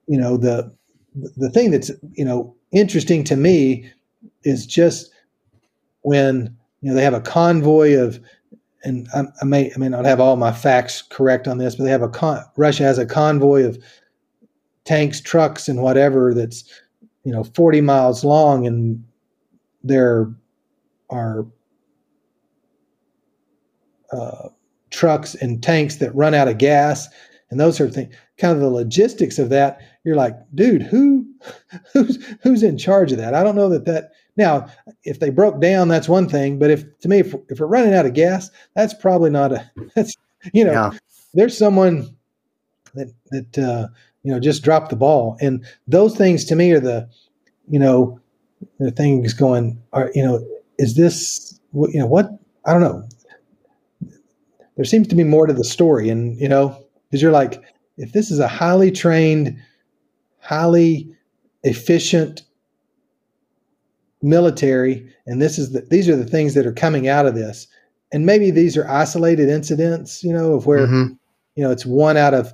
[0.07, 0.71] you know, the
[1.37, 3.89] the thing that's you know interesting to me
[4.43, 5.11] is just
[6.01, 8.19] when you know they have a convoy of
[8.83, 11.83] and I, I may I may not have all my facts correct on this, but
[11.83, 13.77] they have a con, Russia has a convoy of
[14.85, 16.63] tanks, trucks, and whatever that's
[17.23, 19.03] you know 40 miles long, and
[19.83, 20.31] there
[21.09, 21.45] are
[24.11, 24.49] uh,
[24.91, 27.07] trucks and tanks that run out of gas
[27.51, 28.13] and those sort of things.
[28.37, 31.25] Kind of the logistics of that, you're like, dude, who
[31.93, 33.33] who's who's in charge of that?
[33.33, 34.67] I don't know that that now
[35.03, 36.57] if they broke down, that's one thing.
[36.59, 39.69] But if to me, if, if we're running out of gas, that's probably not a
[39.95, 40.15] that's
[40.53, 40.91] you know, Yeah.
[41.33, 42.15] there's someone
[42.95, 43.87] that that uh,
[44.23, 47.09] you know just dropped the ball, and those things to me are the
[47.69, 48.19] you know
[48.79, 50.45] the things going are you know
[50.77, 52.29] is this what- you know what
[52.65, 53.07] I don't know.
[54.79, 57.61] There seems to be more to the story, and you know because you're like
[57.97, 59.57] if this is a highly trained,
[60.39, 61.13] highly
[61.63, 62.43] efficient
[64.21, 67.67] military, and this is the, these are the things that are coming out of this,
[68.13, 71.17] and maybe these are isolated incidents, you know, of where Mhm.
[71.57, 72.53] you know it's one out of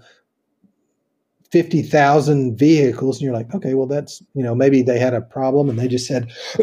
[1.52, 5.70] 50,000 vehicles and you're like okay well that's you know maybe they had a problem
[5.70, 6.32] and they just said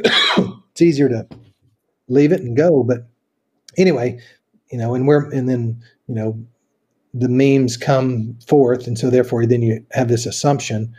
[0.73, 1.25] it's easier to
[2.09, 3.07] leave it and go but
[3.79, 4.19] anyway
[4.73, 6.39] you know and we're and then you know
[7.15, 10.93] the memes come forth and so therefore then you have this assumption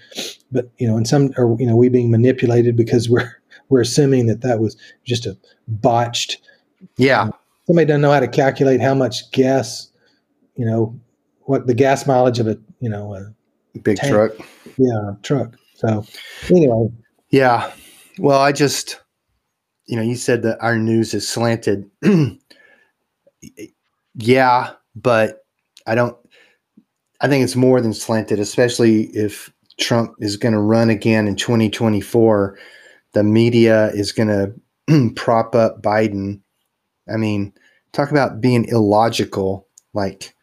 [0.51, 3.31] but you know and some or you know we being manipulated because we're
[3.69, 5.35] we're assuming that that was just a
[5.67, 6.37] botched
[6.97, 7.29] Yeah.
[7.65, 9.89] somebody doesn't know how to calculate how much gas
[10.55, 10.99] you know
[11.45, 14.13] what the gas mileage of a you know a Big Tank.
[14.13, 14.47] truck.
[14.77, 16.05] yeah truck so
[16.51, 16.87] anyway
[17.31, 17.71] Yeah.
[18.19, 19.01] Well, I just,
[19.87, 21.89] you know, you said that our news is slanted.
[24.15, 25.45] yeah, but
[25.87, 26.17] I don't,
[27.21, 31.35] I think it's more than slanted, especially if Trump is going to run again in
[31.35, 32.57] 2024.
[33.13, 34.27] The media is going
[34.87, 36.41] to prop up Biden.
[37.11, 37.53] I mean,
[37.91, 39.67] talk about being illogical.
[39.93, 40.35] Like,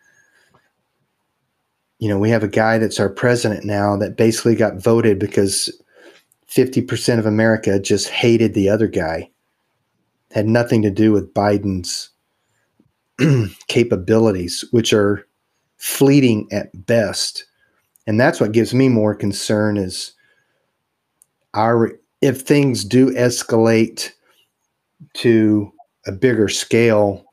[1.99, 5.71] you know, we have a guy that's our president now that basically got voted because
[6.49, 9.31] 50% of America just hated the other guy.
[10.33, 12.10] Had nothing to do with Biden's
[13.69, 15.27] capabilities, which are
[15.77, 17.45] fleeting at best.
[18.07, 20.13] And that's what gives me more concern is
[21.55, 24.11] our if things do escalate
[25.15, 25.73] to
[26.07, 27.25] a bigger scale,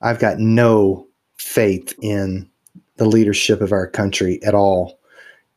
[0.00, 2.48] I've got no faith in
[2.96, 5.00] the leadership of our country at all.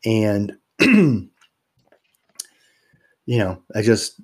[0.06, 1.30] And you
[3.28, 4.20] know, I just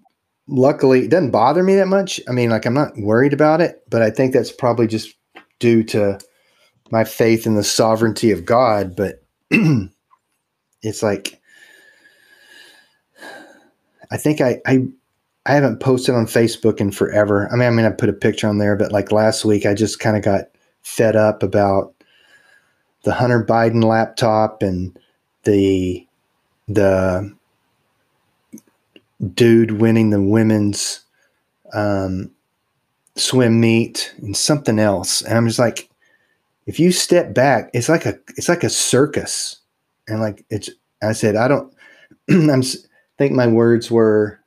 [0.47, 2.19] luckily it doesn't bother me that much.
[2.27, 5.15] I mean, like I'm not worried about it, but I think that's probably just
[5.59, 6.19] due to
[6.91, 8.95] my faith in the sovereignty of God.
[8.95, 9.23] But
[10.81, 11.39] it's like
[14.11, 14.85] I think I I
[15.45, 17.49] I haven't posted on Facebook in forever.
[17.51, 19.73] I mean, I mean, I put a picture on there, but like last week, I
[19.73, 20.45] just kind of got
[20.83, 21.93] fed up about
[23.03, 24.97] the Hunter Biden laptop and
[25.43, 26.07] the
[26.67, 27.35] the
[29.33, 31.01] dude winning the women's
[31.73, 32.31] um,
[33.15, 35.21] swim meet and something else.
[35.21, 35.89] And I'm just like,
[36.65, 39.59] if you step back, it's like a it's like a circus.
[40.07, 40.69] And like it's
[41.01, 41.73] I said, I don't
[42.29, 42.87] I'm s-
[43.17, 44.39] think my words were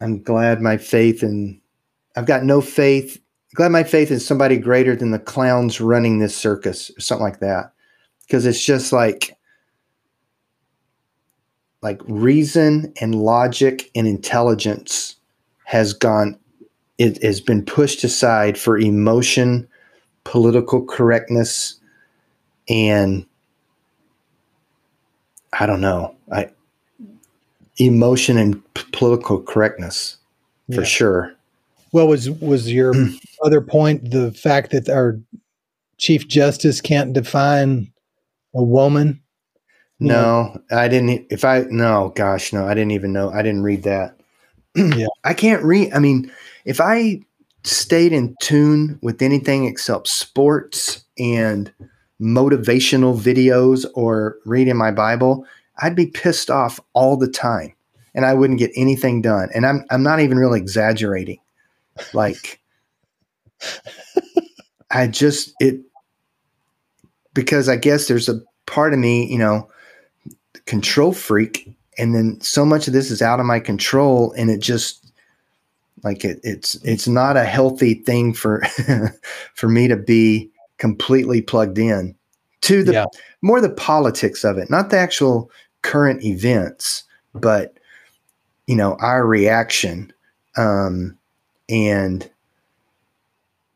[0.00, 1.60] I'm glad my faith in
[2.16, 3.20] I've got no faith
[3.54, 7.40] glad my faith in somebody greater than the clowns running this circus or something like
[7.40, 7.72] that.
[8.26, 9.36] Because it's just like
[11.82, 15.16] like reason and logic and intelligence
[15.64, 16.38] has gone
[16.98, 19.66] it has been pushed aside for emotion
[20.24, 21.78] political correctness
[22.68, 23.24] and
[25.54, 26.48] i don't know i
[27.78, 30.16] emotion and p- political correctness
[30.74, 30.84] for Yeah.
[30.86, 31.34] sure
[31.92, 33.14] Well, was was your hmm.
[33.44, 35.18] other point the fact that our
[35.96, 37.90] chief justice can't define
[38.54, 39.20] a woman?
[40.00, 43.82] No i didn't if i no gosh no i didn't even know i didn't read
[43.84, 44.16] that
[44.76, 45.06] Yeah.
[45.24, 46.30] i can't read i mean
[46.68, 47.18] if i
[47.64, 51.72] stayed in tune with anything except sports and
[52.20, 55.46] motivational videos or reading my Bible,
[55.78, 57.74] I'd be pissed off all the time
[58.14, 59.48] and I wouldn't get anything done.
[59.54, 61.38] And I'm I'm not even really exaggerating.
[62.12, 62.60] Like
[64.90, 65.80] I just it
[67.34, 69.68] because I guess there's a part of me, you know,
[70.66, 74.60] control freak and then so much of this is out of my control and it
[74.60, 75.07] just
[76.04, 78.62] like it, it's it's not a healthy thing for
[79.54, 82.14] for me to be completely plugged in
[82.60, 83.04] to the yeah.
[83.42, 85.50] more the politics of it not the actual
[85.82, 87.78] current events but
[88.66, 90.12] you know our reaction
[90.56, 91.16] um
[91.68, 92.30] and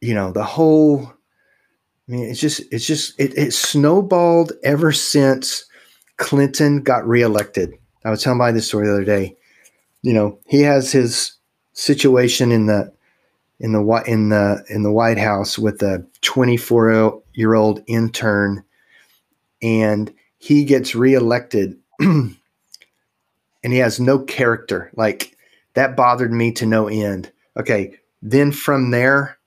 [0.00, 5.64] you know the whole i mean it's just it's just it, it snowballed ever since
[6.16, 7.72] clinton got reelected
[8.04, 9.36] i was telling by this story the other day
[10.02, 11.36] you know he has his
[11.82, 12.92] situation in the
[13.58, 18.64] in the in the in the white house with a 24 year old intern
[19.62, 22.36] and he gets reelected and
[23.62, 24.90] he has no character.
[24.96, 25.36] Like
[25.74, 27.30] that bothered me to no end.
[27.56, 29.38] Okay, then from there,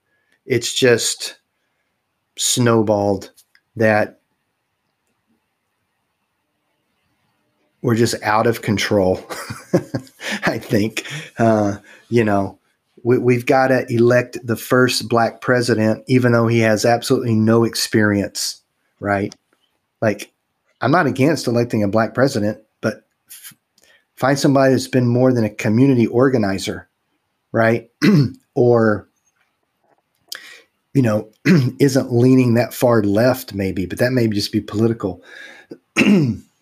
[0.46, 1.38] it's just
[2.38, 3.32] snowballed
[3.76, 4.22] that
[7.86, 9.24] we're just out of control.
[10.46, 11.06] I think,
[11.38, 11.78] uh,
[12.10, 12.58] you know,
[13.04, 17.64] we, have got to elect the first black president, even though he has absolutely no
[17.64, 18.62] experience,
[19.00, 19.36] right?
[20.02, 20.32] Like,
[20.82, 23.06] I'm not against electing a black president, but
[24.16, 26.88] Find somebody that's been more than a community organizer,
[27.52, 27.92] right?
[28.56, 29.10] or,
[30.94, 31.30] you know,
[31.80, 35.22] isn't leaning that far left, maybe, but that may just be political.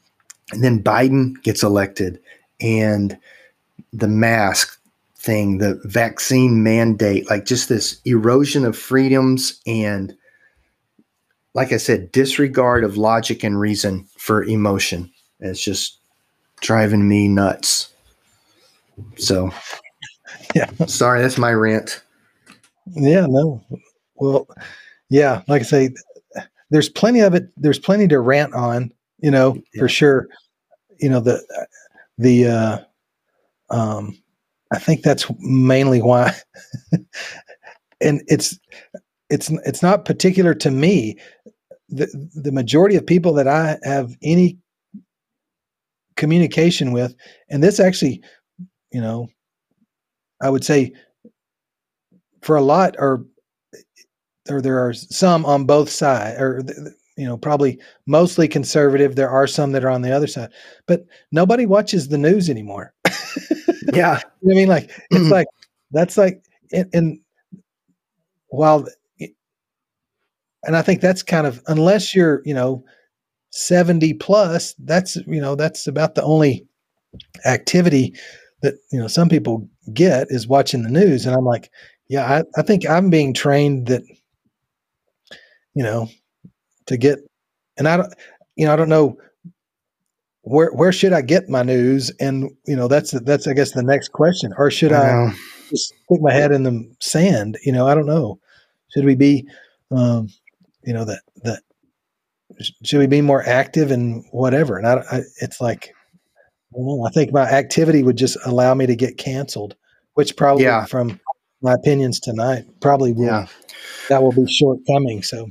[0.51, 2.19] and then Biden gets elected,
[2.59, 3.17] and
[3.91, 4.79] the mask
[5.17, 10.15] thing, the vaccine mandate, like just this erosion of freedoms and,
[11.53, 15.09] like I said, disregard of logic and reason for emotion.
[15.39, 15.97] It's just
[16.59, 17.93] driving me nuts.
[19.17, 19.51] So,
[20.55, 20.69] yeah.
[20.87, 22.01] Sorry, that's my rant.
[22.87, 23.63] Yeah, no.
[24.15, 24.47] Well,
[25.09, 25.89] yeah, like I say,
[26.69, 27.49] there's plenty of it.
[27.55, 28.91] There's plenty to rant on,
[29.23, 29.79] you know, yeah.
[29.79, 30.27] for sure.
[30.99, 31.41] You know, the,
[32.19, 32.77] the, uh,
[33.69, 34.15] um,
[34.71, 36.33] I think that's mainly why,
[38.01, 38.59] and it's,
[39.29, 41.17] it's, it's not particular to me.
[41.89, 44.57] The, the majority of people that I have any
[46.15, 47.15] communication with.
[47.49, 48.21] And this actually,
[48.91, 49.27] you know,
[50.41, 50.93] I would say
[52.41, 53.25] for a lot or
[54.49, 56.63] or there are some on both sides or
[57.17, 60.49] you know probably mostly conservative there are some that are on the other side
[60.87, 62.93] but nobody watches the news anymore
[63.93, 65.31] yeah i mean like it's mm-hmm.
[65.31, 65.47] like
[65.91, 67.19] that's like and, and
[68.47, 68.85] while
[70.63, 72.83] and i think that's kind of unless you're you know
[73.53, 76.65] 70 plus, that's, you know, that's about the only
[77.45, 78.15] activity
[78.63, 81.27] that, you know, some people get is watching the news.
[81.27, 81.69] And I'm like,
[82.09, 84.01] yeah, I, I think I'm being trained that,
[85.75, 86.09] you know,
[86.87, 87.19] to get,
[87.77, 88.13] and I don't,
[88.55, 89.17] you know, I don't know
[90.41, 92.11] where, where should I get my news?
[92.19, 95.35] And, you know, that's, that's, I guess the next question, or should I, I
[95.69, 97.57] just stick my head in the sand?
[97.63, 98.39] You know, I don't know.
[98.93, 99.47] Should we be,
[99.91, 100.27] um,
[100.83, 101.61] you know, that, that
[102.83, 104.77] should we be more active and whatever?
[104.77, 105.93] And I, I it's like,
[106.75, 109.75] I, know, I think my activity would just allow me to get canceled,
[110.13, 110.85] which probably yeah.
[110.85, 111.19] from
[111.61, 113.47] my opinions tonight probably will, yeah.
[114.09, 115.23] that will be shortcoming.
[115.23, 115.49] So,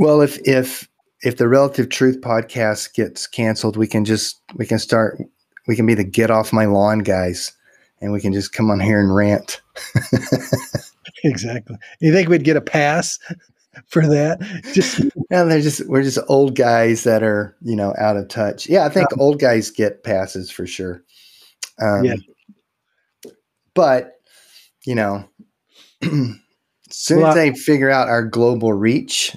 [0.00, 0.88] well, if, if,
[1.22, 5.18] if the relative truth podcast gets canceled, we can just, we can start,
[5.68, 7.52] we can be the get off my lawn guys
[8.00, 9.60] and we can just come on here and rant.
[11.24, 11.76] exactly.
[12.00, 13.18] You think we'd get a pass?
[13.86, 14.40] for that.
[14.72, 18.68] Just yeah, they're just we're just old guys that are you know out of touch.
[18.68, 21.02] Yeah, I think um, old guys get passes for sure.
[21.80, 22.16] Um, yeah,
[23.74, 24.20] but
[24.84, 25.28] you know,
[26.02, 26.10] as
[26.90, 29.36] soon well, as they figure out our global reach,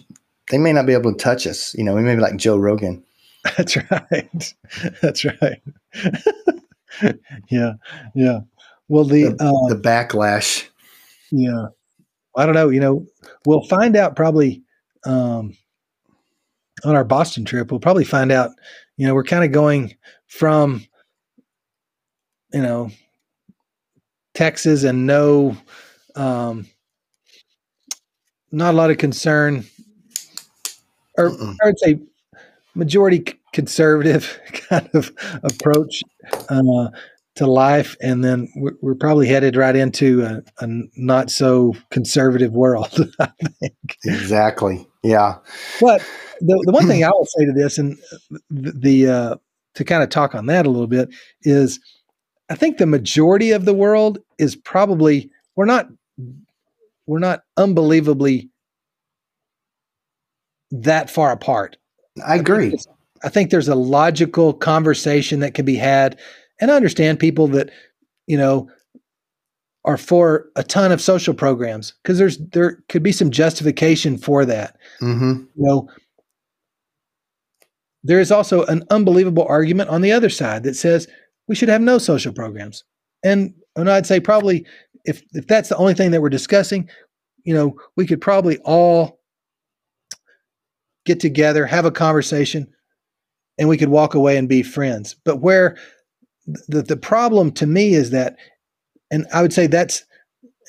[0.50, 1.74] they may not be able to touch us.
[1.76, 3.04] You know, we may be like Joe Rogan.
[3.58, 4.54] That's right.
[5.02, 5.62] That's right.
[7.50, 7.74] yeah,
[8.16, 8.40] yeah.
[8.88, 10.68] Well, the the, um, the backlash.
[11.32, 11.68] Yeah.
[12.36, 12.70] I don't know.
[12.70, 13.06] You know,
[13.46, 14.64] we'll find out probably
[15.06, 15.56] um,
[16.84, 17.72] on our Boston trip.
[17.72, 18.52] We'll probably find out.
[18.98, 19.96] You know, we're kind of going
[20.28, 20.86] from,
[22.54, 22.92] you know,
[24.34, 25.58] Texas and no,
[26.16, 26.68] um,
[28.52, 29.66] not a lot of concern,
[31.18, 31.56] or Mm-mm.
[31.62, 32.00] I would say
[32.76, 34.40] majority conservative
[34.70, 35.12] kind of
[35.44, 36.02] approach.
[36.50, 36.88] Uh,
[37.36, 42.54] to life, and then we're, we're probably headed right into a, a not so conservative
[42.54, 43.12] world.
[43.20, 44.88] I think exactly.
[45.04, 45.38] Yeah.
[45.82, 46.02] But
[46.40, 47.98] the the one thing I will say to this, and
[48.50, 49.36] the, the uh,
[49.76, 51.10] to kind of talk on that a little bit,
[51.42, 51.80] is
[52.50, 55.88] I think the majority of the world is probably we're not
[57.08, 58.50] we're not unbelievably
[60.74, 61.78] that far apart.
[62.26, 62.68] I agree.
[62.68, 62.82] I think,
[63.24, 66.20] I think there's a logical conversation that can be had,
[66.60, 67.70] and I understand people that
[68.28, 68.70] you know
[69.86, 74.46] are for a ton of social programs because there's there could be some justification for
[74.46, 74.78] that.
[75.02, 75.44] Mm-hmm.
[75.44, 75.90] You know,
[78.04, 81.08] there is also an unbelievable argument on the other side that says
[81.48, 82.84] we should have no social programs,
[83.24, 84.66] and and I'd say probably
[85.06, 86.90] if if that's the only thing that we're discussing,
[87.44, 89.20] you know, we could probably all
[91.06, 92.68] get together, have a conversation,
[93.58, 95.16] and we could walk away and be friends.
[95.24, 95.78] But where
[96.68, 98.38] the the problem to me is that,
[99.12, 100.04] and I would say that's,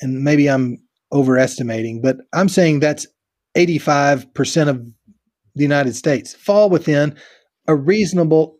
[0.01, 0.77] and maybe I'm
[1.11, 3.07] overestimating, but I'm saying that's
[3.55, 4.85] 85% of
[5.55, 7.15] the United States fall within
[7.67, 8.57] a reasonable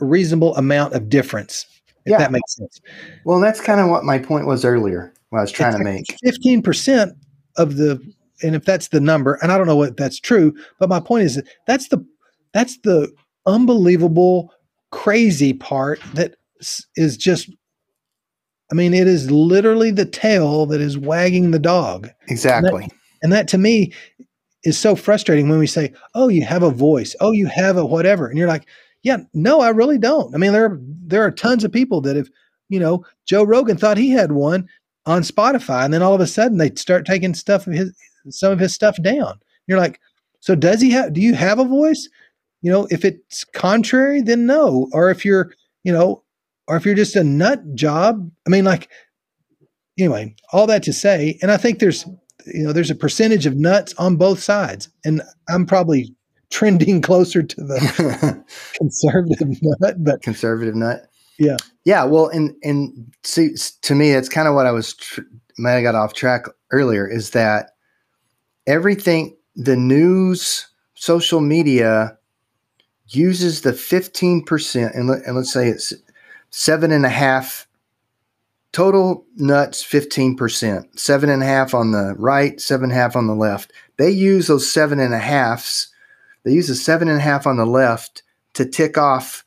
[0.00, 1.64] a reasonable amount of difference.
[2.04, 2.18] If Yeah.
[2.18, 2.80] that makes sense.
[3.24, 5.12] Well, that's kind of what my point was earlier.
[5.30, 6.04] What I was trying to make.
[6.22, 7.14] Fifteen percent
[7.56, 7.98] of the,
[8.42, 11.24] and if that's the number, and I don't know what that's true, but my point
[11.24, 12.04] is that that's the
[12.52, 13.12] that's the
[13.46, 14.52] unbelievable,
[14.90, 16.36] crazy part that
[16.96, 17.50] is just.
[18.70, 22.88] I mean, it is literally the tail that is wagging the dog, Exactly.
[23.22, 23.92] and that to me
[24.64, 27.14] is so frustrating when we say, "Oh, you have a voice.
[27.20, 28.66] Oh, you have a whatever," and you're like,
[29.02, 32.28] "Yeah, no, I really don't." I mean, there there are tons of people that have,
[32.68, 34.66] you know, Joe Rogan thought he had one
[35.04, 37.92] on Spotify, and then all of a sudden they start taking stuff of his
[38.30, 39.40] some of his stuff down.
[39.66, 40.00] You're like,
[40.40, 41.12] so does he have?
[41.12, 42.08] Do you have a voice?
[42.62, 44.88] You know, if it's contrary, then no.
[44.92, 45.52] Or if you're,
[45.84, 46.22] you know,
[46.68, 48.30] or if you're just a nut job.
[48.46, 48.88] I mean, like,
[49.98, 52.06] anyway, all that to say, and I think there's,
[52.46, 56.14] you know, there's a percentage of nuts on both sides, and I'm probably
[56.50, 59.48] trending closer to the conservative
[59.80, 61.06] nut, but Conservative nut.
[61.38, 61.56] Yeah.
[61.84, 62.04] Yeah.
[62.04, 63.50] Well, and and see,
[63.82, 64.94] to me, that's kind of what I was.
[64.94, 65.20] Tr-
[65.58, 67.06] might have got off track earlier.
[67.08, 67.70] Is that
[68.66, 72.18] everything the news, social media
[73.08, 75.92] uses the fifteen percent, and let, and let's say it's
[76.50, 77.66] seven and a half
[78.72, 83.16] total nuts, fifteen percent, seven and a half on the right, seven and a half
[83.16, 83.72] on the left.
[83.96, 85.88] They use those seven and a halves.
[86.42, 88.22] They use the seven and a half on the left
[88.54, 89.44] to tick off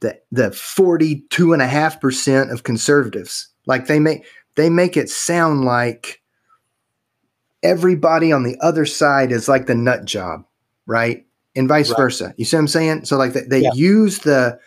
[0.00, 3.48] the the forty two and a half percent of conservatives.
[3.66, 4.24] Like they make
[4.56, 6.19] they make it sound like
[7.62, 10.44] everybody on the other side is like the nut job,
[10.86, 11.26] right?
[11.56, 11.96] And vice Right.
[11.96, 12.34] versa.
[12.36, 13.04] You see what I'm saying?
[13.04, 13.70] So like they, they Yeah.
[13.74, 14.58] use the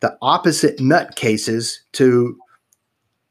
[0.00, 2.36] the opposite nut cases to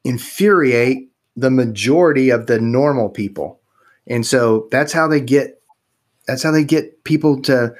[0.03, 3.59] infuriate the majority of the normal people.
[4.07, 5.61] And so that's how they get
[6.27, 7.73] that's how they get people to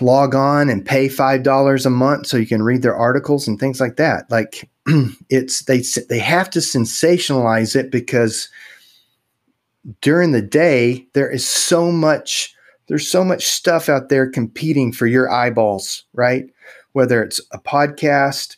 [0.00, 3.58] log on and pay five dollars a month so you can read their articles and
[3.58, 4.30] things like that.
[4.30, 4.68] Like
[5.30, 8.48] it's they they have to sensationalize it because
[10.00, 12.54] during the day there is so much
[12.88, 16.46] there's so much stuff out there competing for your eyeballs, right?
[16.90, 18.56] Whether it's a podcast,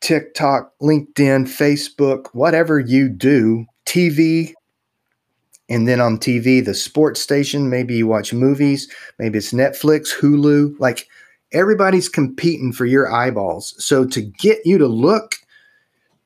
[0.00, 4.54] TikTok, LinkedIn, Facebook, whatever you do, TV,
[5.68, 10.74] and then on TV, the sports station, maybe you watch movies, maybe it's Netflix, Hulu,
[10.78, 11.06] like
[11.52, 13.74] everybody's competing for your eyeballs.
[13.84, 15.34] So to get you to look,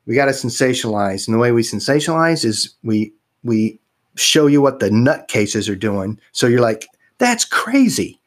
[0.06, 1.26] we got to sensationalize.
[1.26, 3.12] And the way we sensationalize is we
[3.42, 3.80] we
[4.16, 6.20] show you what the nutcases are doing.
[6.32, 6.86] So you're like,
[7.18, 8.20] that's crazy.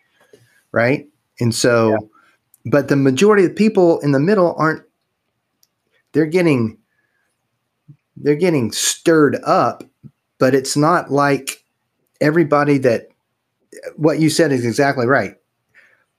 [0.71, 1.07] Right?
[1.39, 2.09] And so
[2.65, 4.83] but the majority of people in the middle aren't
[6.13, 6.77] they're getting
[8.17, 9.83] they're getting stirred up
[10.39, 11.63] but it's not like
[12.21, 13.09] everybody that
[13.95, 15.35] what you said is exactly right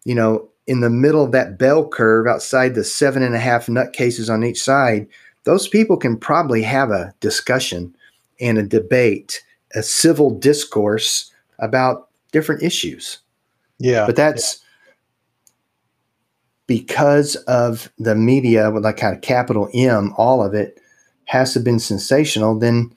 [0.05, 3.67] you know in the middle of that bell curve outside the seven and a half
[3.67, 5.07] nutcases on each side
[5.45, 7.95] those people can probably have a discussion
[8.41, 9.44] and a debate
[9.75, 13.19] a civil discourse about different issues
[13.79, 14.61] yeah, but that's
[16.67, 20.81] because of the media with like kind of capital M, all of it
[21.27, 22.59] has to have been sensational.
[22.59, 22.95] Then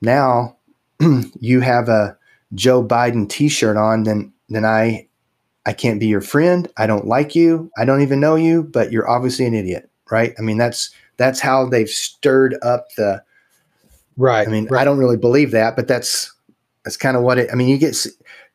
[0.00, 0.56] now
[1.40, 2.16] you have a
[2.54, 5.08] Joe Biden T-shirt on, then then I
[5.66, 6.68] I can't be your friend.
[6.76, 7.70] I don't like you.
[7.76, 10.34] I don't even know you, but you're obviously an idiot, right?
[10.38, 13.22] I mean that's that's how they've stirred up the.
[14.16, 14.46] Right.
[14.46, 14.82] I mean right.
[14.82, 16.32] I don't really believe that, but that's
[16.84, 17.50] that's kind of what it.
[17.52, 17.96] I mean you get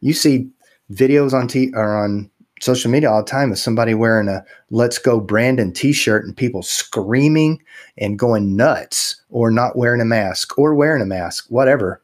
[0.02, 0.50] you see
[0.92, 2.30] videos on t or on
[2.62, 6.38] social media all the time of somebody wearing a Let's Go Brandon t shirt and
[6.38, 7.62] people screaming
[7.98, 12.02] and going nuts or not wearing a mask or wearing a mask, whatever.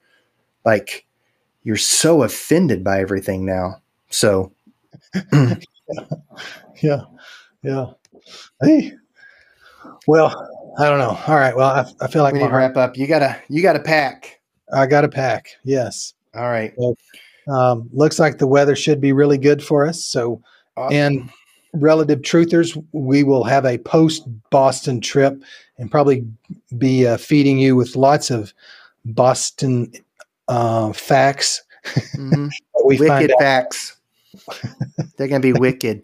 [0.65, 1.05] Like,
[1.63, 3.75] you're so offended by everything now.
[4.09, 4.51] So,
[6.81, 7.01] yeah,
[7.61, 7.85] yeah.
[8.61, 8.93] Hey,
[10.07, 11.17] well, I don't know.
[11.27, 11.55] All right.
[11.55, 12.97] Well, I, I feel like we need to wrap up.
[12.97, 14.37] You gotta, you gotta pack.
[14.73, 15.49] I got to pack.
[15.63, 16.13] Yes.
[16.35, 16.73] All right.
[16.77, 16.97] Well,
[17.47, 20.03] um, looks like the weather should be really good for us.
[20.03, 20.41] So,
[20.75, 20.95] awesome.
[20.95, 21.29] and
[21.73, 25.41] relative truthers, we will have a post Boston trip
[25.77, 26.25] and probably
[26.77, 28.53] be uh, feeding you with lots of
[29.05, 29.91] Boston
[30.47, 31.63] uh, facts.
[31.85, 32.47] Mm-hmm.
[32.85, 33.97] we wicked facts.
[35.17, 36.01] They're going to be wicked.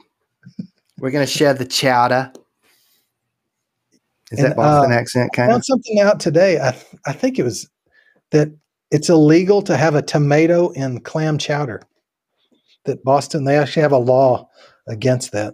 [0.99, 2.31] We're going to share the chowder.
[4.33, 5.53] Is and, that Boston uh, accent kind of?
[5.53, 6.59] found something out today.
[6.59, 7.69] I, I think it was
[8.31, 8.49] that
[8.89, 11.83] it's illegal to have a tomato in clam chowder.
[12.85, 14.49] That Boston, they actually have a law
[14.87, 15.53] against that.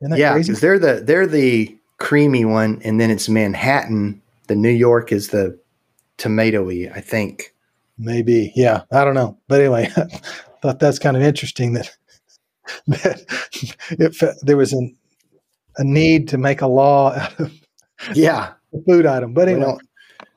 [0.00, 4.20] that yeah, because they're the they're the creamy one, and then it's Manhattan.
[4.48, 5.56] The New York is the
[6.18, 7.54] tomatoey, I think.
[7.96, 8.82] Maybe, yeah.
[8.90, 10.04] I don't know, but anyway, I
[10.60, 11.96] thought that's kind of interesting that
[12.88, 13.22] that
[13.92, 14.96] if there was an,
[15.80, 17.52] a need to make a law out of
[18.14, 18.52] yeah
[18.86, 19.34] food item.
[19.34, 19.76] But anyway,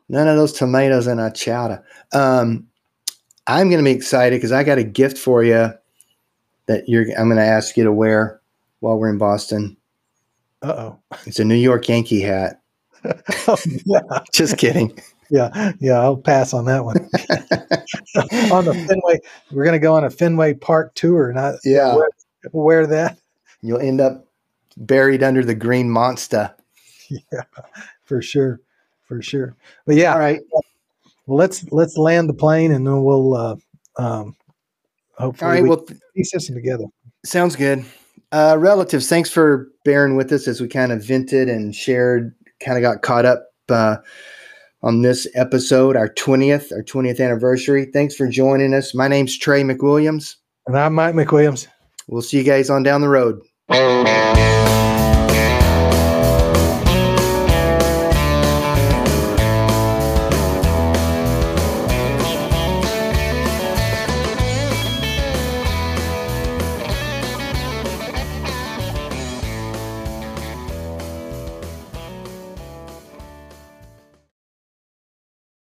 [0.09, 1.83] none of those tomatoes in our chowder.
[2.13, 2.67] Um,
[3.45, 5.71] I'm going to be excited because I got a gift for you
[6.67, 7.05] that you're.
[7.17, 8.41] I'm going to ask you to wear
[8.79, 9.77] while we're in Boston.
[10.61, 10.99] Uh oh.
[11.25, 12.61] It's a New York Yankee hat.
[13.47, 13.57] oh.
[14.31, 14.97] Just kidding
[15.33, 16.97] yeah, yeah, I'll pass on that one.
[18.51, 19.19] on the Fenway,
[19.51, 21.33] we're going to go on a Fenway Park tour.
[21.33, 22.09] Not yeah, wear,
[22.51, 23.17] wear, that.
[23.63, 24.27] You'll end up
[24.77, 26.53] buried under the green monster.
[27.09, 27.43] Yeah,
[28.05, 28.59] for sure,
[29.03, 29.55] for sure.
[29.85, 30.39] But yeah, all right.
[30.51, 30.63] Well,
[31.27, 33.55] let's let's land the plane and then we'll uh,
[33.97, 34.35] um,
[35.19, 35.85] hopefully all right, we well,
[36.15, 36.85] piece this together.
[37.23, 37.85] Sounds good.
[38.31, 42.77] Uh, relatives, thanks for bearing with us as we kind of vented and shared, kind
[42.77, 43.47] of got caught up.
[43.69, 43.97] Uh,
[44.83, 47.85] on this episode, our 20th, our 20th anniversary.
[47.85, 48.93] Thanks for joining us.
[48.93, 50.35] My name's Trey McWilliams.
[50.67, 51.67] And I'm Mike McWilliams.
[52.07, 53.41] We'll see you guys on down the road.
[53.69, 54.72] Oh.